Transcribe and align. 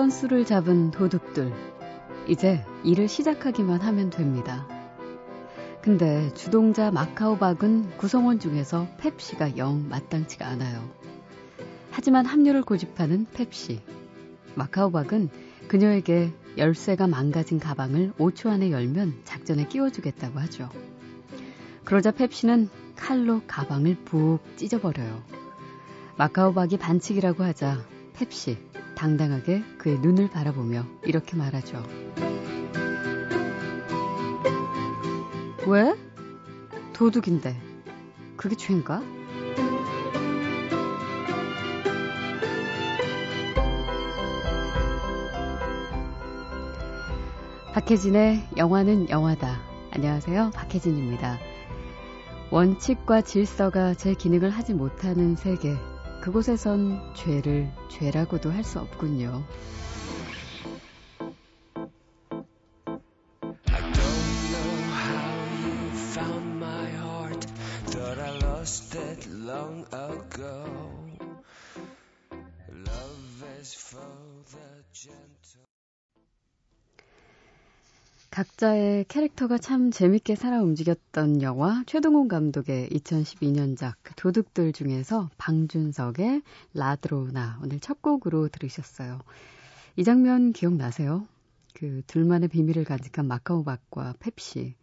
한 0.00 0.08
건수를 0.08 0.46
잡은 0.46 0.90
도둑들. 0.92 1.52
이제 2.26 2.64
일을 2.84 3.06
시작하기만 3.06 3.82
하면 3.82 4.08
됩니다. 4.08 4.66
근데 5.82 6.32
주동자 6.32 6.90
마카오박은 6.90 7.98
구성원 7.98 8.38
중에서 8.38 8.88
펩시가 8.96 9.58
영 9.58 9.90
마땅치가 9.90 10.46
않아요. 10.46 10.88
하지만 11.90 12.24
합류를 12.24 12.62
고집하는 12.62 13.26
펩시. 13.34 13.82
마카오박은 14.54 15.28
그녀에게 15.68 16.32
열쇠가 16.56 17.06
망가진 17.06 17.60
가방을 17.60 18.14
5초 18.18 18.48
안에 18.48 18.70
열면 18.70 19.20
작전에 19.24 19.68
끼워주겠다고 19.68 20.38
하죠. 20.40 20.70
그러자 21.84 22.10
펩시는 22.10 22.70
칼로 22.96 23.42
가방을 23.46 23.96
푹 24.06 24.38
찢어버려요. 24.56 25.22
마카오박이 26.16 26.78
반칙이라고 26.78 27.44
하자 27.44 27.84
펩시 28.14 28.69
당당하게 29.00 29.62
그의 29.78 29.98
눈을 30.00 30.28
바라보며 30.28 30.84
이렇게 31.04 31.34
말하죠. 31.34 31.82
왜? 35.66 35.94
도둑인데. 36.92 37.58
그게 38.36 38.56
죄인가? 38.56 39.02
박혜진의 47.72 48.48
영화는 48.58 49.08
영화다. 49.08 49.62
안녕하세요. 49.92 50.50
박혜진입니다. 50.54 51.38
원칙과 52.50 53.22
질서가 53.22 53.94
제 53.94 54.12
기능을 54.12 54.50
하지 54.50 54.74
못하는 54.74 55.36
세계. 55.36 55.74
그곳에선 56.20 57.14
죄를 57.14 57.70
죄라고도 57.88 58.50
할 58.50 58.62
수 58.62 58.78
없군요. 58.78 59.42
각자의 78.60 79.06
캐릭터가 79.08 79.56
참 79.56 79.90
재밌게 79.90 80.34
살아 80.34 80.60
움직였던 80.60 81.40
영화 81.40 81.82
최동훈 81.86 82.28
감독의 82.28 82.90
2012년작 82.90 83.94
도둑들 84.16 84.74
중에서 84.74 85.30
방준석의 85.38 86.42
라드로나 86.74 87.58
오늘 87.62 87.80
첫 87.80 88.02
곡으로 88.02 88.48
들으셨어요. 88.48 89.20
이 89.96 90.04
장면 90.04 90.52
기억나세요? 90.52 91.26
그 91.74 92.02
둘만의 92.06 92.50
비밀을 92.50 92.84
간직한 92.84 93.26
마카오박과 93.26 94.16
펩시. 94.20 94.74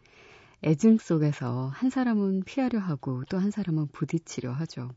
애증 0.64 0.98
속에서 0.98 1.68
한 1.68 1.92
사람은 1.92 2.46
피하려 2.46 2.80
하고 2.80 3.26
또 3.30 3.38
한 3.38 3.52
사람은 3.52 3.90
부딪히려 3.90 4.54
하죠. 4.54 4.90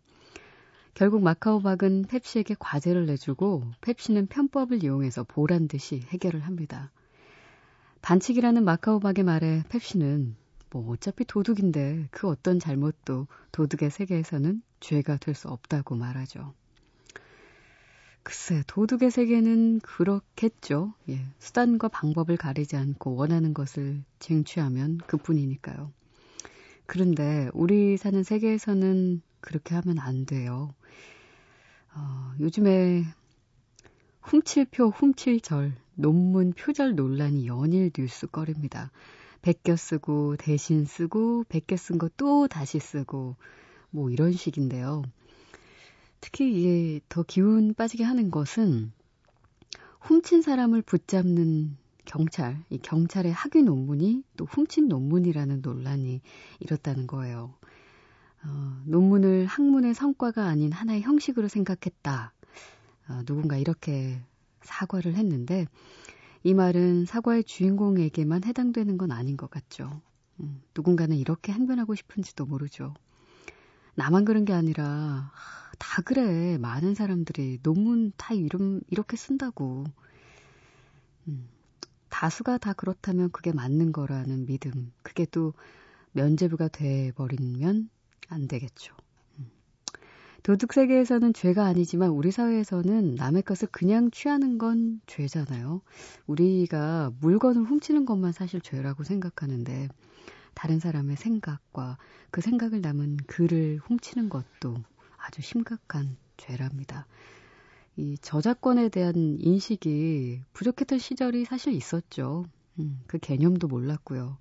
결국 0.94 1.22
마카오박은 1.22 2.06
펩시에게 2.08 2.56
과제를 2.58 3.04
내주고 3.04 3.62
펩시는 3.82 4.28
편법을 4.28 4.82
이용해서 4.82 5.24
보란 5.24 5.68
듯이 5.68 6.00
해결을 6.08 6.40
합니다. 6.40 6.90
반칙이라는 8.02 8.64
마카오박의 8.64 9.24
말에 9.24 9.62
펩시는 9.68 10.36
뭐 10.70 10.90
어차피 10.92 11.24
도둑인데 11.24 12.08
그 12.10 12.28
어떤 12.28 12.58
잘못도 12.58 13.26
도둑의 13.52 13.90
세계에서는 13.90 14.62
죄가 14.80 15.16
될 15.18 15.34
수 15.34 15.48
없다고 15.48 15.96
말하죠. 15.96 16.54
글쎄, 18.22 18.62
도둑의 18.66 19.10
세계는 19.10 19.80
그렇겠죠. 19.80 20.94
예, 21.08 21.24
수단과 21.38 21.88
방법을 21.88 22.36
가리지 22.36 22.76
않고 22.76 23.14
원하는 23.14 23.54
것을 23.54 24.02
쟁취하면 24.18 24.98
그뿐이니까요. 25.06 25.92
그런데 26.86 27.48
우리 27.54 27.96
사는 27.96 28.22
세계에서는 28.22 29.22
그렇게 29.40 29.74
하면 29.74 29.98
안 29.98 30.26
돼요. 30.26 30.74
어, 31.94 32.32
요즘에 32.40 33.04
훔칠 34.20 34.66
표, 34.66 34.88
훔칠 34.88 35.40
절, 35.40 35.74
논문 36.00 36.52
표절 36.52 36.94
논란이 36.94 37.46
연일 37.46 37.90
뉴스거리입니다. 37.96 38.90
베껴 39.42 39.76
쓰고 39.76 40.36
대신 40.36 40.84
쓰고 40.84 41.44
베껴 41.48 41.76
쓴 41.76 41.98
거 41.98 42.08
또 42.16 42.48
다시 42.48 42.78
쓰고 42.78 43.36
뭐 43.90 44.10
이런 44.10 44.32
식인데요. 44.32 45.02
특히 46.20 46.52
이게 46.52 47.00
더 47.08 47.22
기운 47.22 47.74
빠지게 47.74 48.04
하는 48.04 48.30
것은 48.30 48.92
훔친 50.00 50.42
사람을 50.42 50.82
붙잡는 50.82 51.76
경찰, 52.04 52.62
이 52.70 52.78
경찰의 52.78 53.32
학위 53.32 53.62
논문이 53.62 54.24
또 54.36 54.44
훔친 54.46 54.88
논문이라는 54.88 55.60
논란이 55.62 56.20
일었다는 56.60 57.06
거예요. 57.06 57.54
어, 58.44 58.82
논문을 58.86 59.46
학문의 59.46 59.94
성과가 59.94 60.46
아닌 60.46 60.72
하나의 60.72 61.02
형식으로 61.02 61.48
생각했다. 61.48 62.32
어, 63.08 63.22
누군가 63.26 63.56
이렇게 63.56 64.20
사과를 64.62 65.14
했는데 65.14 65.66
이 66.42 66.54
말은 66.54 67.04
사과의 67.04 67.44
주인공에게만 67.44 68.44
해당되는 68.44 68.98
건 68.98 69.12
아닌 69.12 69.36
것 69.36 69.50
같죠. 69.50 70.00
음, 70.40 70.62
누군가는 70.74 71.14
이렇게 71.16 71.52
행변하고 71.52 71.94
싶은지도 71.94 72.46
모르죠. 72.46 72.94
나만 73.94 74.24
그런 74.24 74.44
게 74.44 74.52
아니라 74.52 75.30
다 75.78 76.02
그래. 76.02 76.56
많은 76.58 76.94
사람들이 76.94 77.58
논문 77.62 78.12
다 78.16 78.34
이름 78.34 78.80
이렇게 78.88 79.16
쓴다고. 79.16 79.84
음, 81.28 81.48
다수가 82.08 82.58
다 82.58 82.72
그렇다면 82.72 83.30
그게 83.30 83.52
맞는 83.52 83.92
거라는 83.92 84.46
믿음. 84.46 84.92
그게 85.02 85.26
또 85.26 85.52
면제부가 86.12 86.68
돼 86.68 87.12
버리면 87.12 87.90
안 88.28 88.48
되겠죠. 88.48 88.94
도둑 90.50 90.72
세계에서는 90.72 91.32
죄가 91.32 91.64
아니지만 91.64 92.10
우리 92.10 92.32
사회에서는 92.32 93.14
남의 93.14 93.42
것을 93.42 93.68
그냥 93.70 94.10
취하는 94.10 94.58
건 94.58 95.00
죄잖아요. 95.06 95.80
우리가 96.26 97.12
물건을 97.20 97.62
훔치는 97.62 98.04
것만 98.04 98.32
사실 98.32 98.60
죄라고 98.60 99.04
생각하는데 99.04 99.86
다른 100.54 100.80
사람의 100.80 101.14
생각과 101.18 101.98
그 102.32 102.40
생각을 102.40 102.82
담은 102.82 103.18
글을 103.28 103.78
훔치는 103.84 104.28
것도 104.28 104.74
아주 105.18 105.40
심각한 105.40 106.16
죄랍니다. 106.36 107.06
이 107.96 108.18
저작권에 108.20 108.88
대한 108.88 109.36
인식이 109.38 110.40
부족했던 110.52 110.98
시절이 110.98 111.44
사실 111.44 111.74
있었죠. 111.74 112.44
음, 112.80 113.00
그 113.06 113.18
개념도 113.18 113.68
몰랐고요. 113.68 114.36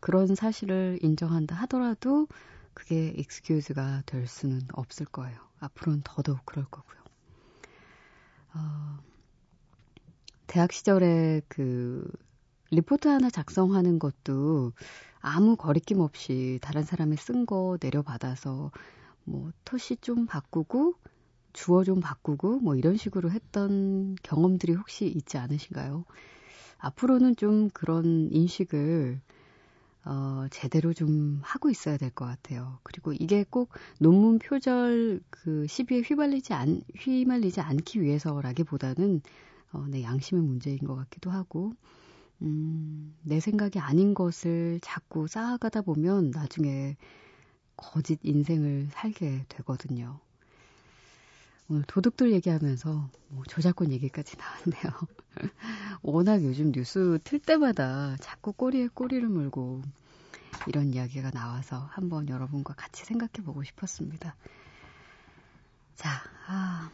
그런 0.00 0.34
사실을 0.34 0.98
인정한다 1.02 1.54
하더라도 1.54 2.28
그게 2.72 3.12
익스큐즈가 3.18 4.04
될 4.06 4.26
수는 4.26 4.62
없을 4.72 5.04
거예요. 5.04 5.49
앞으로는 5.60 6.02
더더욱 6.04 6.44
그럴 6.44 6.64
거고요. 6.64 7.00
어, 8.54 8.98
대학 10.46 10.72
시절에 10.72 11.42
그 11.48 12.10
리포트 12.70 13.08
하나 13.08 13.30
작성하는 13.30 13.98
것도 13.98 14.72
아무 15.20 15.56
거리낌 15.56 16.00
없이 16.00 16.58
다른 16.62 16.82
사람이 16.82 17.16
쓴거 17.16 17.78
내려받아서 17.80 18.70
뭐 19.24 19.52
토시 19.64 19.96
좀 19.96 20.26
바꾸고 20.26 20.94
주어 21.52 21.84
좀 21.84 22.00
바꾸고 22.00 22.60
뭐 22.60 22.74
이런 22.74 22.96
식으로 22.96 23.30
했던 23.30 24.16
경험들이 24.22 24.74
혹시 24.74 25.06
있지 25.06 25.36
않으신가요? 25.36 26.04
앞으로는 26.78 27.36
좀 27.36 27.68
그런 27.70 28.28
인식을 28.30 29.20
어, 30.10 30.46
제대로 30.50 30.92
좀 30.92 31.40
하고 31.42 31.70
있어야 31.70 31.96
될 31.96 32.10
것 32.10 32.24
같아요. 32.26 32.78
그리고 32.82 33.12
이게 33.12 33.44
꼭 33.48 33.70
논문 34.00 34.38
표절 34.40 35.20
그 35.30 35.66
시비에 35.68 36.00
휘말리지 36.00 36.52
않, 36.54 36.82
휘말리지 36.98 37.60
않기 37.60 38.02
위해서라기보다는 38.02 39.22
어, 39.72 39.86
내 39.88 40.02
양심의 40.02 40.42
문제인 40.44 40.78
것 40.80 40.96
같기도 40.96 41.30
하고, 41.30 41.72
음, 42.42 43.16
내 43.22 43.40
생각이 43.40 43.78
아닌 43.80 44.14
것을 44.14 44.80
자꾸 44.82 45.28
쌓아가다 45.28 45.82
보면 45.82 46.30
나중에 46.32 46.96
거짓 47.76 48.20
인생을 48.24 48.88
살게 48.92 49.46
되거든요. 49.48 50.20
오늘 51.70 51.84
도둑들 51.86 52.32
얘기하면서 52.32 53.10
뭐 53.28 53.44
저작권 53.46 53.92
얘기까지 53.92 54.36
나왔네요. 54.36 54.92
워낙 56.02 56.42
요즘 56.42 56.72
뉴스 56.72 57.20
틀 57.22 57.38
때마다 57.38 58.16
자꾸 58.18 58.52
꼬리에 58.52 58.88
꼬리를 58.88 59.28
물고 59.28 59.80
이런 60.66 60.92
이야기가 60.92 61.30
나와서 61.30 61.86
한번 61.92 62.28
여러분과 62.28 62.74
같이 62.74 63.04
생각해 63.04 63.44
보고 63.44 63.62
싶었습니다. 63.62 64.34
자, 65.94 66.10
아. 66.48 66.90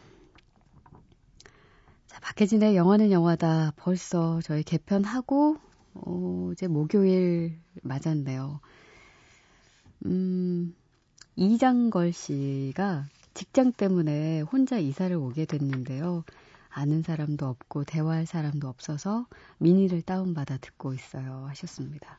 자, 2.05 2.19
박혜진의 2.19 2.75
영화는 2.75 3.09
영화다. 3.11 3.73
벌써 3.77 4.41
저희 4.43 4.61
개편하고, 4.61 5.57
어, 5.95 6.49
이제 6.53 6.67
목요일 6.67 7.57
맞았네요. 7.81 8.59
음, 10.05 10.75
이장걸 11.35 12.13
씨가 12.13 13.07
직장 13.37 13.71
때문에 13.71 14.41
혼자 14.41 14.79
이사를 14.79 15.15
오게 15.15 15.45
됐는데요. 15.45 16.23
아는 16.69 17.03
사람도 17.03 17.45
없고 17.45 17.83
대화할 17.83 18.25
사람도 18.25 18.67
없어서 18.67 19.27
미니를 19.59 20.01
다운받아 20.01 20.57
듣고 20.57 20.95
있어요. 20.95 21.45
하셨습니다. 21.49 22.17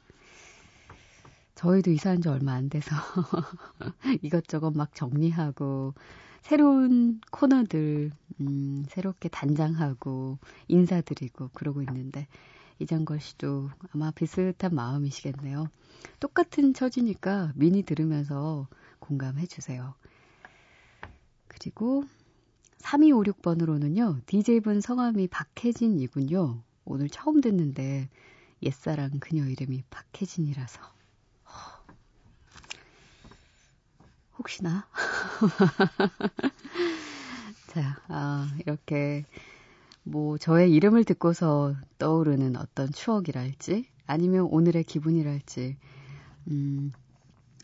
저희도 1.57 1.91
이사한 1.91 2.23
지 2.23 2.29
얼마 2.29 2.53
안 2.53 2.69
돼서 2.69 2.95
이것저것 4.23 4.71
막 4.71 4.95
정리하고 4.95 5.95
새로운 6.43 7.21
코너들 7.33 8.13
음, 8.41 8.85
새롭게 8.89 9.29
단장하고 9.29 10.39
인사드리고 10.69 11.51
그러고 11.53 11.83
있는데 11.83 12.29
이장걸 12.79 13.19
씨도 13.19 13.71
아마 13.93 14.13
비슷한 14.13 14.73
마음이시겠네요. 14.73 15.69
똑같은 16.21 16.75
처지니까 16.75 17.55
미니 17.57 17.83
들으면서 17.83 18.69
공감해 19.01 19.47
주세요. 19.47 19.95
그리고 21.59 22.05
3256번으로는요. 22.79 24.21
DJ분 24.27 24.81
성함이 24.81 25.29
박혜진이군요. 25.29 26.63
오늘 26.85 27.09
처음 27.09 27.41
듣는데 27.41 28.09
옛사랑 28.63 29.19
그녀 29.21 29.45
이름이 29.45 29.83
박혜진이라서 29.91 30.81
혹시나. 34.39 34.87
자, 37.67 38.01
아, 38.09 38.49
이렇게 38.61 39.25
뭐 40.05 40.39
저의 40.39 40.73
이름을 40.73 41.05
듣고서 41.05 41.75
떠오르는 41.99 42.57
어떤 42.57 42.93
추억이랄지 42.93 43.87
아니면 44.07 44.47
오늘의 44.51 44.85
기분이랄지 44.85 45.77
음, 46.51 46.93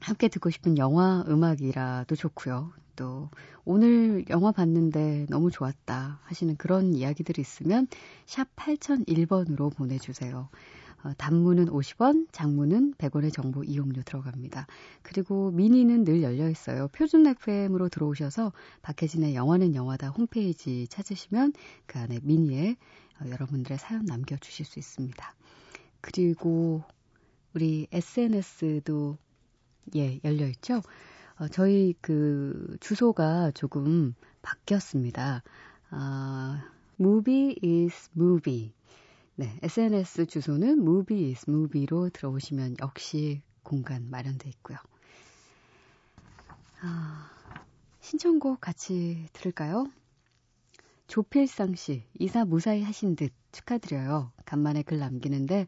함께 0.00 0.29
듣고 0.29 0.50
싶은 0.50 0.76
영화 0.79 1.25
음악이라도 1.29 2.17
좋고요. 2.17 2.73
또 2.96 3.29
오늘 3.64 4.25
영화 4.31 4.52
봤는데 4.52 5.26
너무 5.29 5.50
좋았다 5.50 6.20
하시는 6.23 6.56
그런 6.56 6.94
이야기들이 6.94 7.41
있으면 7.41 7.87
샵 8.26 8.55
8001번으로 8.56 9.75
보내주세요. 9.75 10.49
어, 11.05 11.12
단문은 11.19 11.67
50원, 11.67 12.29
장문은 12.32 12.94
100원의 12.94 13.32
정보 13.32 13.62
이용료 13.62 14.02
들어갑니다. 14.02 14.67
그리고 15.02 15.50
미니는 15.50 16.05
늘 16.05 16.23
열려 16.23 16.49
있어요. 16.49 16.88
표준 16.88 17.26
FM으로 17.26 17.91
들어오셔서 17.91 18.52
박혜진의 18.81 19.35
영화는 19.35 19.75
영화다 19.75 20.08
홈페이지 20.08 20.88
찾으시면 20.88 21.52
그 21.87 21.99
안에 21.99 22.20
미니에 22.23 22.76
어, 23.20 23.29
여러분들의 23.29 23.79
사연 23.79 24.06
남겨주실 24.06 24.64
수 24.64 24.79
있습니다. 24.79 25.35
그리고 26.00 26.82
우리 27.55 27.87
SNS도 27.93 29.19
예, 29.96 30.19
열려 30.25 30.46
있죠. 30.49 30.81
어, 31.36 31.48
저희 31.48 31.94
그 32.00 32.76
주소가 32.81 33.50
조금 33.52 34.14
바뀌었습니다. 34.42 35.42
아, 35.90 36.69
movie 37.00 37.56
is 37.62 38.10
movie. 38.16 38.72
네, 39.34 39.58
SNS 39.62 40.26
주소는 40.26 40.81
movie 40.81 41.31
is 41.31 41.50
movie로 41.50 42.10
들어오시면 42.10 42.76
역시 42.81 43.42
공간 43.64 44.08
마련돼 44.10 44.48
있고요. 44.50 44.78
아, 46.82 47.31
신청곡 48.00 48.60
같이 48.60 49.26
들을까요? 49.32 49.86
조필상 51.08 51.75
씨, 51.75 52.04
이사 52.19 52.44
무사히 52.44 52.82
하신 52.82 53.16
듯 53.16 53.32
축하드려요. 53.50 54.31
간만에 54.44 54.82
글 54.82 54.98
남기는데 54.98 55.66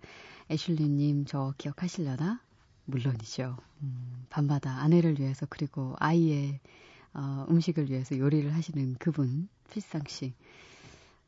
애슐리님 0.50 1.24
저 1.24 1.54
기억하실려나? 1.58 2.45
물론이죠. 2.87 3.56
음, 3.83 4.27
밤마다 4.31 4.81
아내를 4.81 5.21
위해서 5.21 5.47
그리고 5.49 5.94
아이의 5.99 6.61
어, 7.15 7.47
음식을 7.50 7.91
위해서 7.91 8.19
요리를 8.19 8.53
하시는 8.55 8.94
그분 8.99 9.49
필상 9.71 10.03
씨 10.06 10.35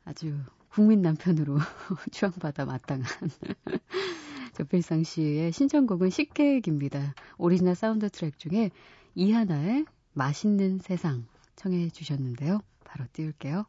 아주 0.05 0.37
국민 0.69 1.01
남편으로 1.01 1.57
추앙받아 2.11 2.65
마땅한 2.65 3.05
조필상 4.55 5.03
씨의 5.03 5.51
신청곡은 5.51 6.09
식객입니다. 6.09 7.13
오리지널 7.37 7.75
사운드 7.75 8.09
트랙 8.09 8.37
중에 8.37 8.71
이하나의 9.15 9.85
맛있는 10.13 10.79
세상 10.79 11.25
청해 11.55 11.89
주셨는데요. 11.89 12.59
바로 12.83 13.05
띄울게요. 13.13 13.65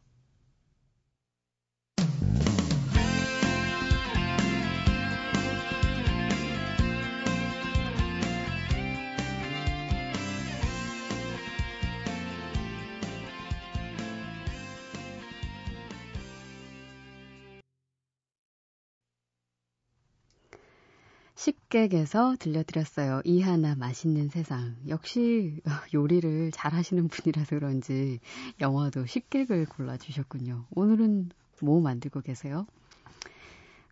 식객에서 21.41 22.35
들려드렸어요. 22.37 23.21
이하나 23.25 23.73
맛있는 23.73 24.29
세상. 24.29 24.75
역시 24.87 25.59
요리를 25.91 26.51
잘 26.51 26.71
하시는 26.71 27.07
분이라서 27.07 27.55
그런지 27.55 28.19
영화도 28.59 29.07
식객을 29.07 29.65
골라주셨군요. 29.65 30.67
오늘은 30.75 31.31
뭐 31.63 31.81
만들고 31.81 32.21
계세요? 32.21 32.67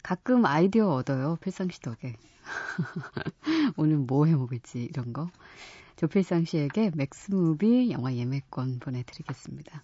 가끔 0.03 0.45
아이디어 0.45 0.89
얻어요. 0.89 1.37
필상씨 1.41 1.81
덕에. 1.81 2.17
오늘 3.77 3.97
뭐 3.97 4.27
해먹을지 4.27 4.83
이런 4.83 5.11
거. 5.11 5.27
조필상 5.95 6.45
씨에게 6.45 6.91
맥스무비 6.93 7.89
영화 7.89 8.13
예매권 8.13 8.77
보내드리겠습니다. 8.79 9.83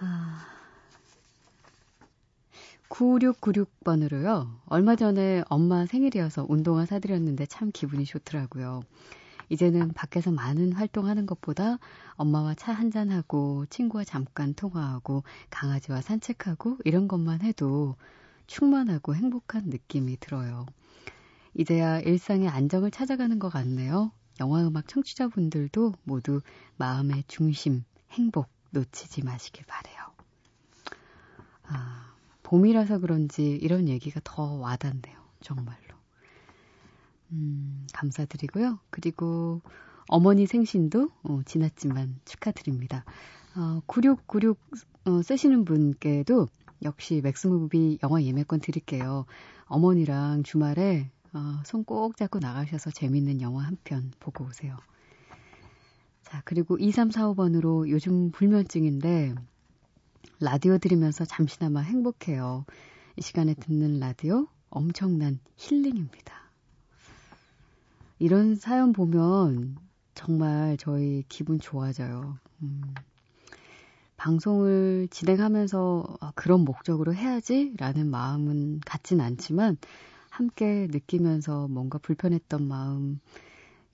아... 0.00 0.57
9696번으로요. 2.88 4.60
얼마 4.66 4.96
전에 4.96 5.42
엄마 5.48 5.86
생일이어서 5.86 6.46
운동화 6.48 6.86
사드렸는데 6.86 7.46
참 7.46 7.70
기분이 7.72 8.04
좋더라고요. 8.04 8.82
이제는 9.50 9.92
밖에서 9.94 10.30
많은 10.30 10.72
활동하는 10.72 11.26
것보다 11.26 11.78
엄마와 12.16 12.54
차 12.54 12.72
한잔하고 12.72 13.66
친구와 13.70 14.04
잠깐 14.04 14.54
통화하고 14.54 15.22
강아지와 15.50 16.02
산책하고 16.02 16.78
이런 16.84 17.08
것만 17.08 17.42
해도 17.42 17.96
충만하고 18.46 19.14
행복한 19.14 19.64
느낌이 19.66 20.18
들어요. 20.20 20.66
이제야 21.54 22.00
일상의 22.00 22.48
안정을 22.48 22.90
찾아가는 22.90 23.38
것 23.38 23.48
같네요. 23.48 24.12
영화음악 24.40 24.86
청취자분들도 24.86 25.94
모두 26.04 26.40
마음의 26.76 27.24
중심, 27.26 27.84
행복 28.10 28.48
놓치지 28.70 29.24
마시길 29.24 29.64
바래요. 29.66 29.98
아, 31.64 32.12
봄이라서 32.48 33.00
그런지 33.00 33.44
이런 33.56 33.88
얘기가 33.88 34.20
더 34.24 34.54
와닿네요. 34.54 35.16
정말로. 35.42 35.76
음, 37.32 37.86
감사드리고요. 37.92 38.78
그리고 38.88 39.60
어머니 40.08 40.46
생신도 40.46 41.10
어, 41.24 41.40
지났지만 41.44 42.18
축하드립니다. 42.24 43.04
어, 43.54 43.82
9696 43.86 44.58
어, 45.04 45.22
쓰시는 45.22 45.66
분께도 45.66 46.48
역시 46.84 47.20
맥스무비 47.22 47.98
영화 48.02 48.22
예매권 48.22 48.60
드릴게요. 48.60 49.26
어머니랑 49.66 50.42
주말에 50.42 51.10
어, 51.34 51.60
손꼭 51.66 52.16
잡고 52.16 52.38
나가셔서 52.38 52.90
재밌는 52.92 53.42
영화 53.42 53.64
한 53.64 53.76
편 53.84 54.10
보고 54.20 54.44
오세요. 54.46 54.74
자, 56.22 56.40
그리고 56.46 56.78
2345번으로 56.78 57.90
요즘 57.90 58.30
불면증인데 58.30 59.34
라디오 60.40 60.78
들으면서 60.78 61.24
잠시나마 61.24 61.80
행복해요. 61.80 62.64
이 63.16 63.22
시간에 63.22 63.54
듣는 63.54 63.98
라디오 63.98 64.46
엄청난 64.70 65.40
힐링입니다. 65.56 66.34
이런 68.18 68.54
사연 68.54 68.92
보면 68.92 69.76
정말 70.14 70.76
저희 70.76 71.24
기분 71.28 71.60
좋아져요. 71.60 72.38
음, 72.62 72.94
방송을 74.16 75.08
진행하면서 75.10 76.16
아, 76.20 76.32
그런 76.34 76.60
목적으로 76.60 77.14
해야지라는 77.14 78.10
마음은 78.10 78.80
같진 78.80 79.20
않지만 79.20 79.76
함께 80.28 80.88
느끼면서 80.90 81.68
뭔가 81.68 81.98
불편했던 81.98 82.66
마음, 82.66 83.20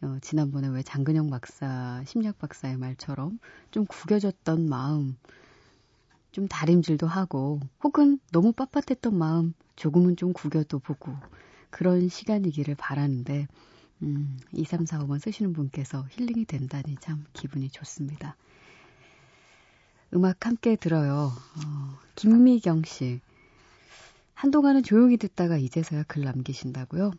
어, 0.01 0.19
지난번에 0.23 0.69
왜 0.69 0.83
장근영 0.83 1.29
박사, 1.29 2.03
심리학 2.07 2.39
박사의 2.39 2.79
말처럼 2.79 3.39
좀 3.71 3.85
구겨졌던 3.87 4.69
마음, 4.69 5.17
좀 6.35 6.49
다림질도 6.49 7.07
하고 7.07 7.61
혹은 7.85 8.19
너무 8.33 8.51
빳빳했던 8.51 9.15
마음 9.15 9.55
조금은 9.77 10.17
좀 10.17 10.33
구겨도 10.33 10.81
보고 10.81 11.13
그런 11.71 12.09
시간이기를 12.09 12.75
바라는데 12.75 13.47
음, 14.03 14.37
2345번 14.53 15.21
쓰시는 15.21 15.53
분께서 15.53 16.05
힐링이 16.11 16.47
된다니 16.47 16.97
참 16.99 17.25
기분이 17.35 17.71
좋습니다. 17.71 18.37
음악 20.13 20.45
함께 20.45 20.75
들어요. 20.75 21.31
어, 21.31 21.99
김미경 22.17 22.83
씨. 22.83 23.21
한동안은 24.35 24.83
조용히 24.83 25.17
듣다가 25.17 25.57
이제서야 25.57 26.03
글 26.09 26.25
남기신다고요? 26.25 27.13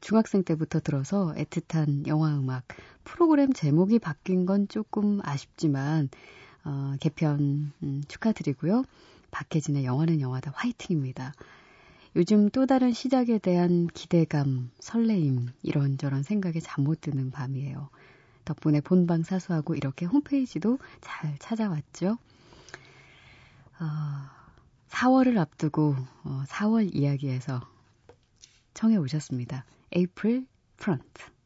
중학생 0.00 0.42
때부터 0.42 0.80
들어서 0.80 1.34
애틋한 1.36 2.06
영화 2.06 2.34
음악 2.34 2.64
프로그램 3.04 3.52
제목이 3.52 3.98
바뀐 3.98 4.46
건 4.46 4.68
조금 4.68 5.20
아쉽지만 5.22 6.08
어, 6.64 6.94
개편 7.00 7.72
음, 7.82 8.02
축하드리고요. 8.08 8.84
박혜진의 9.30 9.84
영화는 9.84 10.20
영화다 10.20 10.52
화이팅입니다. 10.54 11.34
요즘 12.16 12.48
또 12.50 12.66
다른 12.66 12.92
시작에 12.92 13.38
대한 13.38 13.88
기대감, 13.88 14.70
설레임, 14.78 15.48
이런저런 15.62 16.22
생각에 16.22 16.60
잠 16.60 16.84
못 16.84 17.00
드는 17.00 17.30
밤이에요. 17.32 17.88
덕분에 18.44 18.80
본방 18.80 19.22
사수하고 19.22 19.74
이렇게 19.74 20.06
홈페이지도 20.06 20.78
잘 21.00 21.36
찾아왔죠. 21.38 22.18
어, 23.80 23.84
4월을 24.88 25.38
앞두고 25.38 25.96
어, 26.24 26.44
4월 26.46 26.94
이야기에서 26.94 27.60
청해 28.74 28.96
오셨습니다. 28.96 29.64
April 29.96 30.46
Front. 30.78 31.08
There's 31.14 31.43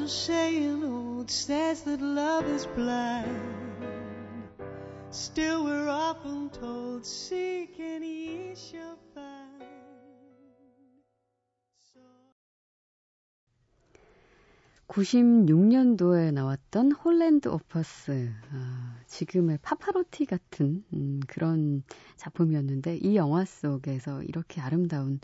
a 0.00 0.08
saying 0.08 0.82
old 0.84 1.30
says 1.30 1.82
that 1.82 2.00
love 2.00 2.46
is 2.46 2.66
blind. 2.74 3.64
Still, 5.10 5.64
we're 5.64 5.88
often 5.88 6.50
told, 6.50 7.06
seek 7.06 7.78
and 7.78 8.04
ye 8.04 8.54
shall 8.56 8.98
find. 9.14 9.62
So... 11.92 12.00
96년도에 14.88 16.32
나왔던 16.32 16.92
홀랜드 16.92 17.48
오퍼스, 17.48 18.32
아, 18.52 18.96
지금의 19.06 19.58
파파로티 19.62 20.26
같은 20.26 20.84
음, 20.92 21.20
그런 21.28 21.84
작품이었는데 22.16 22.96
이 22.96 23.16
영화 23.16 23.44
속에서 23.44 24.22
이렇게 24.22 24.60
아름다운 24.60 25.20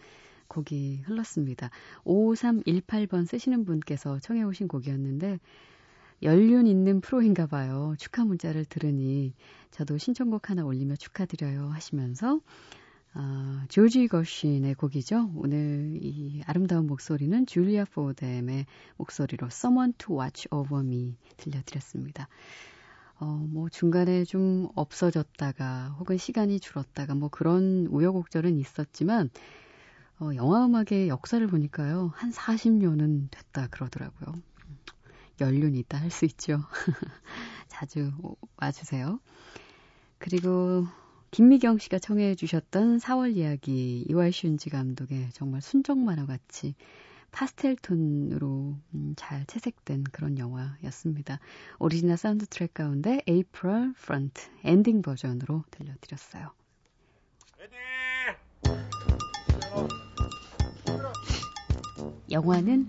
곡이 0.51 1.05
흘렀습니다. 1.07 1.71
5318번 2.05 3.27
쓰시는 3.27 3.65
분께서 3.65 4.19
청해 4.19 4.43
오신 4.43 4.69
곡이었는데 4.69 5.39
연륜 6.23 6.67
있는 6.67 7.01
프로인가 7.01 7.47
봐요. 7.47 7.95
축하 7.99 8.25
문자를 8.25 8.67
들으니 8.67 9.33
저도 9.71 9.97
신청곡 9.97 10.51
하나 10.51 10.65
올리며 10.65 10.97
축하드려요 10.97 11.69
하시면서 11.69 12.41
어, 13.15 13.63
조지 13.69 14.07
거신의 14.07 14.75
곡이죠. 14.75 15.33
오늘 15.35 15.99
이 16.01 16.43
아름다운 16.47 16.87
목소리는 16.87 17.47
줄리아 17.47 17.85
포뎀의 17.85 18.67
목소리로 18.99 19.47
Someone 19.47 19.95
to 19.99 20.21
Watch 20.21 20.47
Over 20.51 20.85
Me 20.85 21.17
들려드렸습니다. 21.39 22.29
어, 23.19 23.27
뭐 23.51 23.69
중간에 23.69 24.25
좀 24.25 24.69
없어졌다가 24.75 25.97
혹은 25.99 26.17
시간이 26.19 26.61
줄었다가 26.61 27.15
뭐 27.15 27.29
그런 27.29 27.87
우여곡절은 27.91 28.59
있었지만 28.59 29.31
어, 30.21 30.35
영화 30.35 30.67
음악의 30.67 31.09
역사를 31.09 31.45
보니까요. 31.47 32.13
한 32.15 32.31
40년은 32.31 33.31
됐다 33.31 33.69
그러더라고요. 33.69 34.35
연륜이 35.41 35.79
있다 35.79 35.99
할 35.99 36.11
수 36.11 36.27
있죠. 36.27 36.61
자주 37.69 38.13
와주세요. 38.57 39.19
그리고 40.19 40.87
김미경 41.31 41.79
씨가 41.79 41.99
청해 41.99 42.35
주셨던 42.35 42.99
4월 42.99 43.35
이야기 43.37 44.05
이와이 44.11 44.35
슌지 44.35 44.71
감독의 44.71 45.31
정말 45.33 45.63
순정 45.63 46.05
만화 46.05 46.27
같이 46.27 46.75
파스텔 47.33 47.77
톤으로 47.77 48.77
음, 48.95 49.15
잘 49.17 49.47
채색된 49.47 50.05
그런 50.13 50.37
영화였습니다. 50.37 51.39
오리지널 51.79 52.19
사운드 52.19 52.45
트랙 52.47 52.75
가운데 52.75 53.23
April 53.27 53.95
Front 53.97 54.51
엔딩 54.65 55.01
버전으로 55.01 55.65
들려드렸어요. 55.71 56.51
영화는 62.31 62.87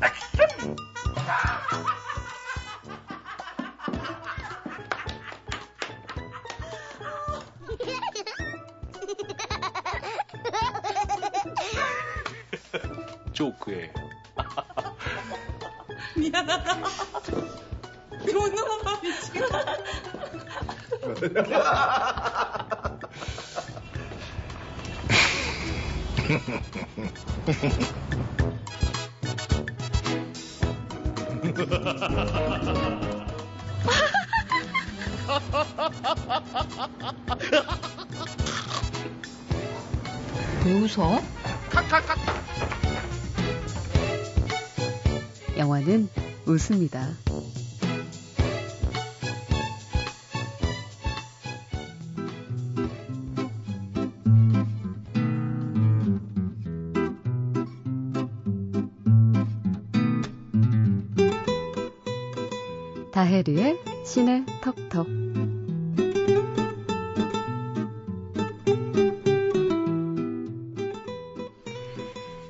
조크에 13.32 13.92
미안하다. 16.16 16.76
놈만 18.66 19.00
미치겠다. 19.02 19.76
왜 40.64 40.72
웃어? 40.80 41.20
영화는 45.56 46.08
웃습니다. 46.46 47.08
다혜리의 63.42 63.78
신의 64.04 64.46
턱턱 64.62 65.06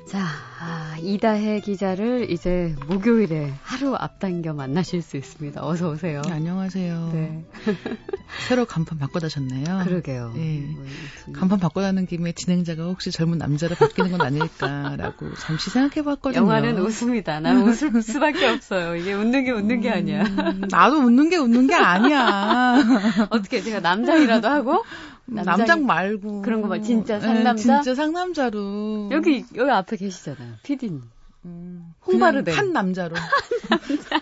자, 0.05 0.19
아, 0.59 0.97
이다혜 1.01 1.59
기자를 1.61 2.29
이제 2.29 2.75
목요일에 2.87 3.51
하루 3.63 3.95
앞당겨 3.95 4.53
만나실 4.53 5.01
수 5.01 5.17
있습니다. 5.17 5.65
어서 5.65 5.91
오세요. 5.91 6.21
네, 6.25 6.33
안녕하세요. 6.33 7.09
네. 7.13 7.45
새로 8.47 8.65
간판 8.65 8.97
바꿔다셨네요. 8.99 9.83
그러게요. 9.85 10.33
예. 10.37 10.59
뭐, 10.59 10.85
간판 11.33 11.59
바꿔다는 11.59 12.05
김에 12.05 12.31
진행자가 12.33 12.83
혹시 12.83 13.11
젊은 13.11 13.37
남자로 13.37 13.75
바뀌는 13.75 14.11
건 14.11 14.21
아닐까라고 14.21 15.33
잠시 15.39 15.69
생각해봤거든요. 15.69 16.41
영화는 16.41 16.77
웃습니다. 16.79 17.39
난 17.39 17.57
웃을 17.63 18.01
수밖에 18.01 18.47
없어요. 18.47 18.95
이게 18.95 19.13
웃는 19.13 19.45
게 19.45 19.51
웃는 19.51 19.81
게 19.81 19.89
아니야. 19.89 20.23
음, 20.23 20.61
나도 20.69 20.97
웃는 20.97 21.29
게 21.29 21.37
웃는 21.37 21.67
게 21.67 21.75
아니야. 21.75 22.77
어떻게 23.31 23.61
제가 23.61 23.79
남장이라도 23.79 24.47
하고 24.47 24.83
남장이- 25.29 25.45
남장 25.45 25.85
말고 25.85 26.41
그런 26.41 26.61
거 26.61 26.67
말- 26.67 26.83
진짜 26.83 27.15
예, 27.15 27.19
상남자? 27.21 27.55
진짜 27.81 27.95
상남자로 27.95 29.09
여기 29.13 29.45
여기 29.55 29.71
앞에 29.71 29.95
계시잖아요. 29.97 30.55
피디님. 30.63 31.01
음, 31.45 31.93
홍바르데. 32.05 32.51
그냥 32.51 32.65
한 32.67 32.73
남자로 32.73 33.15
그냥 33.15 34.21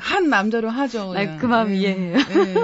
한 0.00 0.28
남자로 0.28 0.68
하죠. 0.70 1.12
나 1.12 1.20
그냥. 1.20 1.38
그 1.38 1.46
마음 1.46 1.70
예, 1.70 1.76
이해해요. 1.76 2.16
예. 2.18 2.54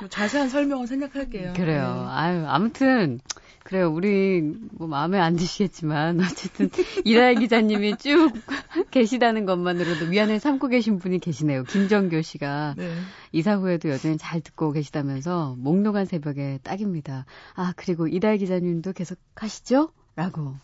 뭐 0.00 0.08
자세한 0.08 0.48
설명은 0.48 0.86
생각할게요. 0.86 1.52
그래요. 1.54 2.06
예. 2.08 2.12
아유 2.12 2.44
아무튼 2.46 3.20
그래요. 3.64 3.90
우리 3.90 4.42
뭐 4.72 4.86
마음에 4.86 5.18
안 5.18 5.36
드시겠지만 5.36 6.20
어쨌든 6.20 6.68
이다혜 7.04 7.34
기자님이 7.36 7.96
쭉 7.96 8.30
계시다는 8.90 9.46
것만으로도 9.46 10.06
위안을 10.06 10.38
삼고 10.38 10.68
계신 10.68 10.98
분이 10.98 11.18
계시네요. 11.18 11.64
김정교 11.64 12.20
씨가 12.20 12.74
네. 12.76 12.92
이사 13.32 13.56
후에도 13.56 13.88
여전히 13.88 14.18
잘 14.18 14.42
듣고 14.42 14.72
계시다면서 14.72 15.56
몽롱한 15.58 16.04
새벽에 16.04 16.60
딱입니다. 16.62 17.24
아 17.54 17.72
그리고 17.76 18.06
이다혜 18.06 18.36
기자님도 18.36 18.92
계속 18.92 19.18
하시죠? 19.34 19.90
라고 20.16 20.54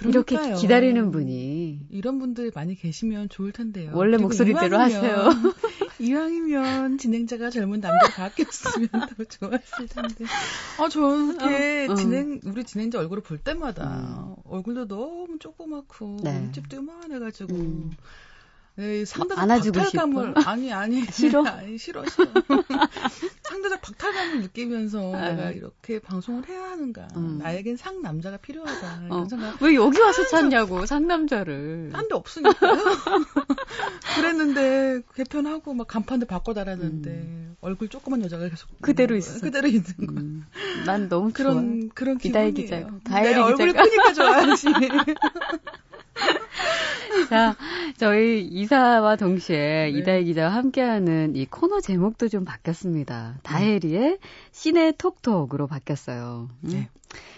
그러니까요. 0.00 0.56
기다리는 0.56 1.10
분이 1.10 1.86
이런 1.90 2.18
분들 2.18 2.52
많이 2.54 2.74
계시면 2.74 3.28
좋을 3.28 3.52
텐데요. 3.52 3.92
원래 3.94 4.16
목소리대로 4.16 4.78
하세요. 4.78 5.28
이왕이면 6.00 6.96
진행자가 6.96 7.50
젊은 7.50 7.80
남자로 7.80 8.12
바뀌었으면 8.14 8.88
더 8.88 9.24
좋았을 9.24 9.88
텐데. 9.88 10.24
아, 10.78 10.88
저는 10.88 11.34
이렇게 11.34 11.86
어, 11.88 11.92
어. 11.92 11.94
진행, 11.94 12.40
우리 12.44 12.64
진행자 12.64 12.98
얼굴을 12.98 13.22
볼 13.22 13.36
때마다 13.38 14.34
얼굴도 14.44 14.88
너무 14.88 15.38
조그맣고 15.38 16.20
네. 16.24 16.40
몸집도 16.40 16.78
요만해가지고. 16.78 17.54
음. 17.54 17.90
네, 18.76 19.04
상당히 19.04 19.42
안아주고 19.42 19.78
박탈감을 19.78 20.34
아니 20.46 20.72
아니 20.72 21.04
싫어? 21.12 21.44
아니 21.46 21.76
싫어 21.76 22.04
싫어 22.06 22.26
상대적 23.50 23.82
박탈감을 23.82 24.40
느끼면서 24.42 25.14
아. 25.14 25.32
내가 25.32 25.50
이렇게 25.50 25.98
방송을 25.98 26.48
해야 26.48 26.62
하는가. 26.70 27.08
음. 27.16 27.38
나에겐 27.42 27.76
상남자가 27.76 28.36
필요하다. 28.38 29.02
어. 29.10 29.26
왜 29.60 29.74
여기 29.74 29.98
와서 30.00 30.24
찾냐고, 30.28 30.86
상남자를. 30.86 31.90
딴 31.92 32.06
데 32.08 32.14
없으니까요. 32.14 32.72
그랬는데, 34.16 35.02
개편하고 35.14 35.74
막 35.74 35.88
간판도 35.88 36.26
바꿔 36.26 36.54
달았는데, 36.54 37.10
음. 37.10 37.56
얼굴 37.60 37.88
조그만 37.88 38.22
여자가 38.22 38.48
계속. 38.48 38.68
그대로 38.80 39.16
있어. 39.16 39.40
그대로 39.40 39.66
있는 39.66 39.84
거. 40.06 40.12
음. 40.20 40.46
난 40.86 41.08
너무 41.08 41.32
그런, 41.32 41.80
좋아. 41.82 41.90
그런 41.94 42.18
기다의 42.18 42.54
기자고. 42.54 43.00
다혜리 43.04 43.30
기자가. 43.30 43.46
얼굴이 43.46 43.72
크니까 43.72 44.12
좋아하지. 44.12 44.66
자, 47.28 47.56
저희 47.96 48.42
이사와 48.44 49.16
동시에 49.16 49.90
네. 49.92 49.98
이다혜 49.98 50.24
기자와 50.24 50.50
함께하는 50.50 51.36
이 51.36 51.46
코너 51.46 51.80
제목도 51.80 52.28
좀 52.28 52.44
바뀌었습니다. 52.44 53.38
다혜리의 53.42 54.18
시내 54.52 54.92
톡톡으로 54.92 55.66
바뀌었어요. 55.66 56.48
음. 56.64 56.68
네. 56.70 56.88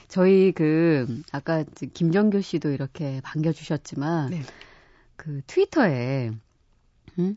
저희 0.09 0.53
그 0.53 1.23
아까 1.33 1.65
김정교 1.95 2.41
씨도 2.43 2.71
이렇게 2.71 3.21
반겨주셨지만 3.23 4.31
네. 4.31 4.43
그 5.17 5.41
트위터에 5.47 6.33
음? 7.19 7.37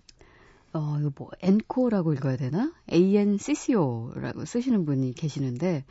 어 0.74 0.98
이거 1.00 1.12
뭐 1.16 1.30
엔코라고 1.42 2.14
읽어야 2.14 2.36
되나? 2.36 2.74
ANCCO라고 2.92 4.46
쓰시는 4.46 4.86
분이 4.86 5.14
계시는데 5.14 5.86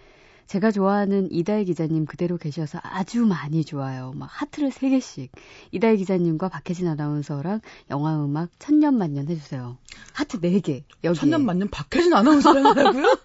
제가 0.47 0.71
좋아하는 0.71 1.29
이다혜 1.31 1.65
기자님 1.65 2.07
그대로 2.07 2.37
계셔서 2.37 2.79
아주 2.83 3.25
많이 3.25 3.65
좋아요. 3.65 4.13
막 4.15 4.29
하트를 4.31 4.71
3개씩. 4.71 5.29
이다혜 5.73 5.97
기자님과 5.97 6.49
박혜진 6.49 6.87
아나운서랑 6.89 7.61
영화 7.91 8.25
음악 8.25 8.51
천년만년 8.59 9.29
해주세요. 9.29 9.77
하트 10.13 10.41
4개. 10.41 10.83
여기. 11.05 11.19
천년만년 11.19 11.69
박혜진 11.71 12.15
아나운서랑 12.15 12.67
하라고요? 12.67 13.05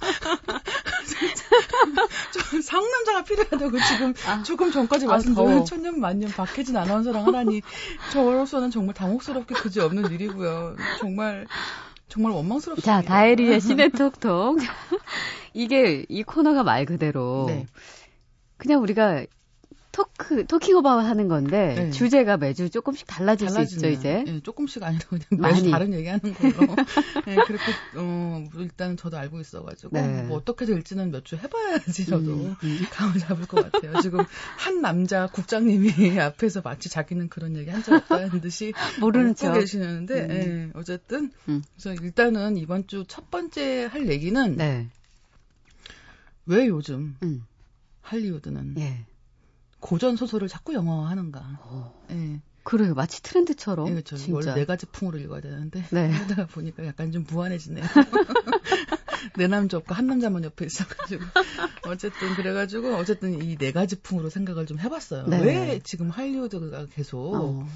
좀 2.34 2.62
상남자가 2.62 3.24
필요하다고 3.24 3.72
지금 3.88 4.14
아, 4.28 4.44
조금 4.44 4.72
전까지 4.72 5.06
아, 5.06 5.10
말씀드린 5.10 5.66
천년만년 5.66 6.32
박혜진 6.32 6.78
아나운서랑 6.78 7.28
하라니 7.28 7.62
저로서는 8.12 8.72
정말 8.72 8.94
당혹스럽게 8.96 9.56
그지없는 9.56 10.12
일이고요. 10.12 10.76
정말 11.00 11.48
정말 12.08 12.32
원망스럽습니다. 12.34 13.02
자, 13.02 13.08
다혜리의 13.08 13.62
시네톡톡. 13.62 14.60
이게 15.54 16.06
이 16.10 16.24
코너가 16.24 16.64
말 16.64 16.86
그대로 16.86 17.46
네. 17.48 17.66
그냥 18.58 18.82
우리가 18.82 19.26
토크 19.92 20.46
토킹 20.46 20.78
오바웃 20.78 21.04
하는 21.04 21.28
건데 21.28 21.74
네. 21.76 21.92
주제가 21.92 22.38
매주 22.38 22.70
조금씩 22.70 23.08
달라질 23.08 23.48
달라지네요. 23.48 23.66
수 23.66 23.76
있죠 23.88 23.90
이제. 23.90 24.24
네, 24.26 24.40
조금씩 24.42 24.84
아니라 24.84 25.04
그냥 25.10 25.24
매주 25.32 25.72
다른 25.72 25.94
얘기하는 25.94 26.22
걸로. 26.36 26.54
네, 27.26 27.36
그렇게 27.48 27.64
어 27.98 28.44
일단 28.58 28.96
저도 28.98 29.18
알고 29.18 29.40
있어가지고 29.42 29.90
네. 29.98 30.24
뭐 30.24 30.38
어떻게 30.38 30.66
될지는 30.66 31.10
몇 31.12 31.24
주 31.26 31.36
해봐야지 31.38 32.06
저도 32.06 32.32
음, 32.34 32.56
음. 32.64 32.80
감을 32.94 33.20
잡을 33.20 33.48
것 33.48 33.72
같아요. 33.72 34.00
지금 34.02 34.20
한 34.58 34.80
남자 34.82 35.26
국장님이 35.28 35.90
앞에서 36.22 36.62
마치 36.64 36.88
자기는 36.88 37.28
그런 37.30 37.58
얘기 37.58 37.70
한 37.72 37.82
적 37.84 37.94
없다는 37.96 38.42
듯이 38.42 38.74
모르는 39.00 39.34
척 39.36 39.54
계시는데 39.54 40.22
음. 40.22 40.28
네, 40.28 40.70
어쨌든 40.80 41.32
음. 41.50 41.64
그래서 41.76 42.00
일단은 42.02 42.58
이번 42.58 42.86
주 42.88 43.04
첫 43.08 43.32
번째 43.32 43.86
할 43.86 44.08
얘기는 44.08 44.56
네. 44.56 44.88
왜 46.50 46.68
요즘 46.68 47.16
음. 47.24 47.46
할리우드는 48.02 48.76
예. 48.80 49.06
고전 49.80 50.16
소설을 50.16 50.48
자꾸 50.48 50.74
영화화하는가? 50.74 51.60
어. 51.62 52.04
예. 52.12 52.42
그래요. 52.64 52.94
마치 52.96 53.22
트렌드처럼. 53.24 53.88
예, 53.88 53.92
그렇죠. 53.92 54.18
진짜. 54.18 54.34
원래 54.34 54.54
네 54.54 54.66
가지 54.66 54.86
풍으로 54.88 55.18
읽어야 55.20 55.42
되는데 55.42 55.84
네. 55.92 56.10
하다가 56.12 56.48
보니까 56.48 56.86
약간 56.86 57.12
좀 57.12 57.24
무한해지네요. 57.30 57.86
내 59.38 59.48
남자 59.48 59.78
없고 59.78 59.94
한 59.94 60.08
남자만 60.08 60.44
옆에 60.44 60.66
있어가지고 60.66 61.24
어쨌든 61.88 62.36
그래가지고 62.36 62.96
어쨌든 62.96 63.42
이 63.44 63.56
네 63.58 63.72
가지 63.72 63.96
풍으로 64.02 64.30
생각을 64.30 64.66
좀 64.66 64.80
해봤어요. 64.80 65.28
네. 65.28 65.40
왜 65.44 65.80
지금 65.84 66.10
할리우드가 66.10 66.88
계속 66.88 67.36
어. 67.36 67.68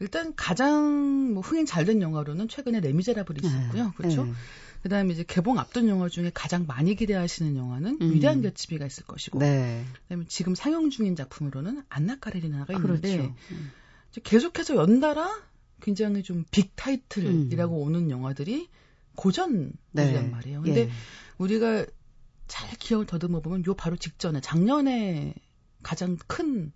일단 0.00 0.34
가장 0.36 1.32
뭐 1.34 1.42
흥행 1.42 1.64
잘 1.64 1.84
된 1.86 2.02
영화로는 2.02 2.48
최근에 2.48 2.80
레미제라블이 2.80 3.40
네. 3.40 3.48
있었고요. 3.48 3.92
그렇죠? 3.96 4.24
네. 4.24 4.32
그다음에 4.82 5.12
이제 5.12 5.24
개봉 5.26 5.58
앞둔 5.58 5.88
영화 5.88 6.08
중에 6.08 6.30
가장 6.34 6.66
많이 6.66 6.94
기대하시는 6.96 7.56
영화는 7.56 7.98
음. 8.00 8.12
위대한 8.12 8.42
겨치비가 8.42 8.84
있을 8.86 9.04
것이고 9.04 9.38
네. 9.38 9.84
그다음에 10.02 10.24
지금 10.28 10.54
상영 10.54 10.90
중인 10.90 11.14
작품으로는 11.16 11.82
안나 11.88 12.18
카레리나가 12.18 12.74
있는데 12.74 13.16
그렇죠. 13.16 13.34
음. 13.52 13.72
계속해서 14.24 14.76
연달아 14.76 15.42
굉장히 15.80 16.22
좀 16.22 16.44
빅 16.50 16.72
타이틀이라고 16.76 17.76
음. 17.76 17.86
오는 17.86 18.10
영화들이 18.10 18.68
고전이란 19.14 19.72
네. 19.92 20.20
말이에요. 20.22 20.62
근데 20.62 20.80
예. 20.82 20.90
우리가 21.38 21.86
잘 22.48 22.70
기억을 22.78 23.06
더듬어 23.06 23.40
보면 23.40 23.64
요 23.66 23.74
바로 23.74 23.96
직전에 23.96 24.40
작년에 24.40 25.34
가장 25.82 26.16
큰 26.26 26.72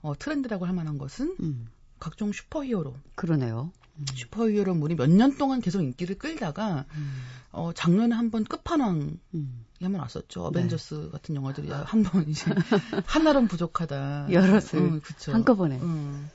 어, 0.00 0.16
트렌드라고 0.16 0.66
할 0.66 0.74
만한 0.74 0.98
것은 0.98 1.36
음. 1.40 1.66
각종 1.98 2.32
슈퍼히어로. 2.32 2.94
그러네요. 3.14 3.72
음. 3.98 4.04
슈퍼히어로 4.14 4.74
물이 4.74 4.94
몇 4.96 5.08
년 5.08 5.36
동안 5.36 5.60
계속 5.60 5.82
인기를 5.82 6.18
끌다가 6.18 6.84
음. 6.94 7.12
어, 7.52 7.72
작년에 7.74 8.14
한번 8.14 8.44
끝판왕 8.44 9.18
음. 9.34 9.64
한번 9.80 10.00
왔었죠. 10.00 10.44
어벤져스 10.44 10.94
네. 10.94 11.08
같은 11.10 11.34
영화들이 11.36 11.70
한번 11.70 12.28
이제 12.28 12.44
하나는 13.06 13.48
부족하다. 13.48 14.28
여럿을 14.30 14.74
응, 14.74 15.00
그쵸. 15.00 15.32
한꺼번에. 15.32 15.78
응. 15.82 16.28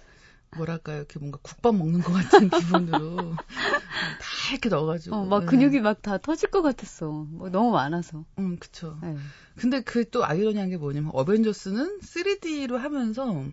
뭐랄까요, 0.55 0.97
이렇게 0.97 1.17
뭔가 1.19 1.39
국밥 1.41 1.75
먹는 1.75 2.01
것 2.01 2.13
같은 2.13 2.49
기분으로 2.49 3.33
다 4.19 4.51
이렇게 4.51 4.69
넣어가지고. 4.69 5.15
어, 5.15 5.25
막 5.25 5.39
네. 5.41 5.45
근육이 5.47 5.79
막 5.81 6.01
다 6.03 6.17
터질 6.19 6.51
것 6.51 6.61
같았어. 6.61 7.07
뭐 7.09 7.49
너무 7.49 7.71
많아서. 7.71 8.23
응, 8.39 8.57
그쵸. 8.57 8.97
네. 9.01 9.15
근데 9.55 9.81
그 9.81 10.09
또 10.11 10.25
아이러니한 10.25 10.69
게 10.69 10.77
뭐냐면 10.77 11.09
어벤져스는 11.13 11.99
3D로 12.01 12.77
하면서 12.77 13.45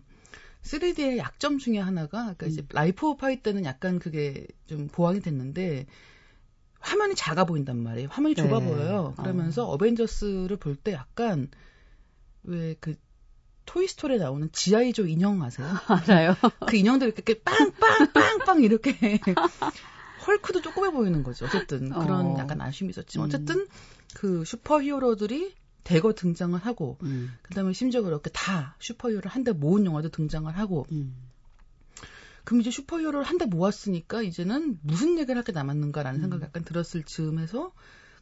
3D의 0.63 1.17
약점 1.17 1.57
중에 1.57 1.79
하나가 1.79 2.19
그러니까 2.23 2.45
음. 2.45 2.49
이제 2.49 2.65
라이프 2.71 3.07
오브 3.07 3.19
파이 3.19 3.41
때는 3.41 3.65
약간 3.65 3.99
그게 3.99 4.45
좀 4.67 4.87
보완이 4.87 5.19
됐는데 5.21 5.87
화면이 6.79 7.15
작아 7.15 7.45
보인단 7.45 7.77
말이에요. 7.81 8.09
화면이 8.11 8.35
좁아 8.35 8.59
네. 8.59 8.65
보여요. 8.65 9.13
그러면서 9.17 9.65
어. 9.67 9.77
벤져스를 9.77 10.57
볼 10.57 10.75
때 10.75 10.93
약간 10.93 11.49
왜 12.43 12.75
그 12.79 12.95
토이스토리에 13.65 14.17
나오는 14.17 14.49
지아이조 14.51 15.05
인형 15.07 15.41
아세요? 15.43 15.67
알아요. 15.87 16.35
그 16.67 16.75
인형들 16.75 17.07
이렇게 17.07 17.41
빵빵빵빵 17.41 18.63
이렇게 18.63 18.91
헐크도 20.27 20.61
조그매 20.61 20.91
보이는 20.91 21.23
거죠. 21.23 21.45
어쨌든 21.45 21.89
그런 21.89 22.25
어. 22.27 22.35
약간 22.39 22.59
아쉬움이 22.61 22.91
있었지만 22.91 23.25
음. 23.25 23.27
어쨌든 23.27 23.67
그 24.15 24.43
슈퍼 24.45 24.81
히어로들이 24.81 25.55
대거 25.83 26.13
등장을 26.13 26.57
하고 26.59 26.97
음. 27.03 27.31
그다음에 27.41 27.73
심지어 27.73 28.01
그렇게 28.01 28.29
다 28.31 28.75
슈퍼히어로를 28.79 29.29
한 29.31 29.43
대 29.43 29.51
모은 29.51 29.85
영화도 29.85 30.09
등장을 30.09 30.55
하고 30.57 30.85
음. 30.91 31.15
그럼 32.43 32.61
이제 32.61 32.71
슈퍼히어로를 32.71 33.25
한 33.25 33.37
대 33.37 33.45
모았으니까 33.45 34.21
이제는 34.21 34.79
무슨 34.83 35.17
얘기를 35.17 35.35
할 35.37 35.43
게 35.43 35.51
남았는가라는 35.51 36.19
음. 36.19 36.21
생각이 36.21 36.43
약간 36.43 36.63
들었을 36.63 37.03
즈음에서 37.03 37.71